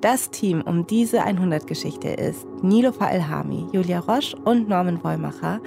Das 0.00 0.30
Team 0.30 0.62
um 0.62 0.86
diese 0.86 1.24
100-Geschichte 1.24 2.08
ist 2.08 2.46
Nilofa 2.62 3.10
Elhami, 3.10 3.66
Julia 3.72 3.98
Roche 3.98 4.36
und 4.36 4.68
Norman 4.68 5.02
Wollmacher. 5.02 5.60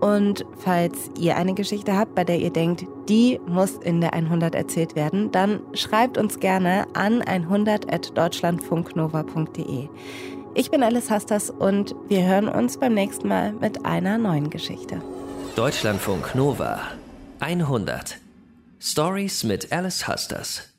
Und 0.00 0.44
falls 0.58 1.10
ihr 1.18 1.36
eine 1.36 1.54
Geschichte 1.54 1.96
habt, 1.96 2.14
bei 2.14 2.22
der 2.24 2.38
ihr 2.38 2.50
denkt, 2.50 2.84
die 3.08 3.40
muss 3.46 3.76
in 3.76 4.00
der 4.00 4.12
100 4.14 4.54
erzählt 4.54 4.94
werden, 4.96 5.30
dann 5.30 5.60
schreibt 5.74 6.16
uns 6.16 6.40
gerne 6.40 6.86
an 6.94 7.22
100.deutschlandfunknova.de. 7.22 9.88
Ich 10.54 10.70
bin 10.70 10.82
Alice 10.82 11.10
Hastas 11.10 11.50
und 11.50 11.94
wir 12.08 12.24
hören 12.24 12.48
uns 12.48 12.78
beim 12.78 12.94
nächsten 12.94 13.28
Mal 13.28 13.52
mit 13.52 13.84
einer 13.84 14.16
neuen 14.18 14.50
Geschichte. 14.50 15.00
Deutschlandfunk 15.54 16.34
Nova 16.34 16.80
100 17.40 18.16
Stories 18.80 19.44
mit 19.44 19.70
Alice 19.72 20.08
Hastas. 20.08 20.69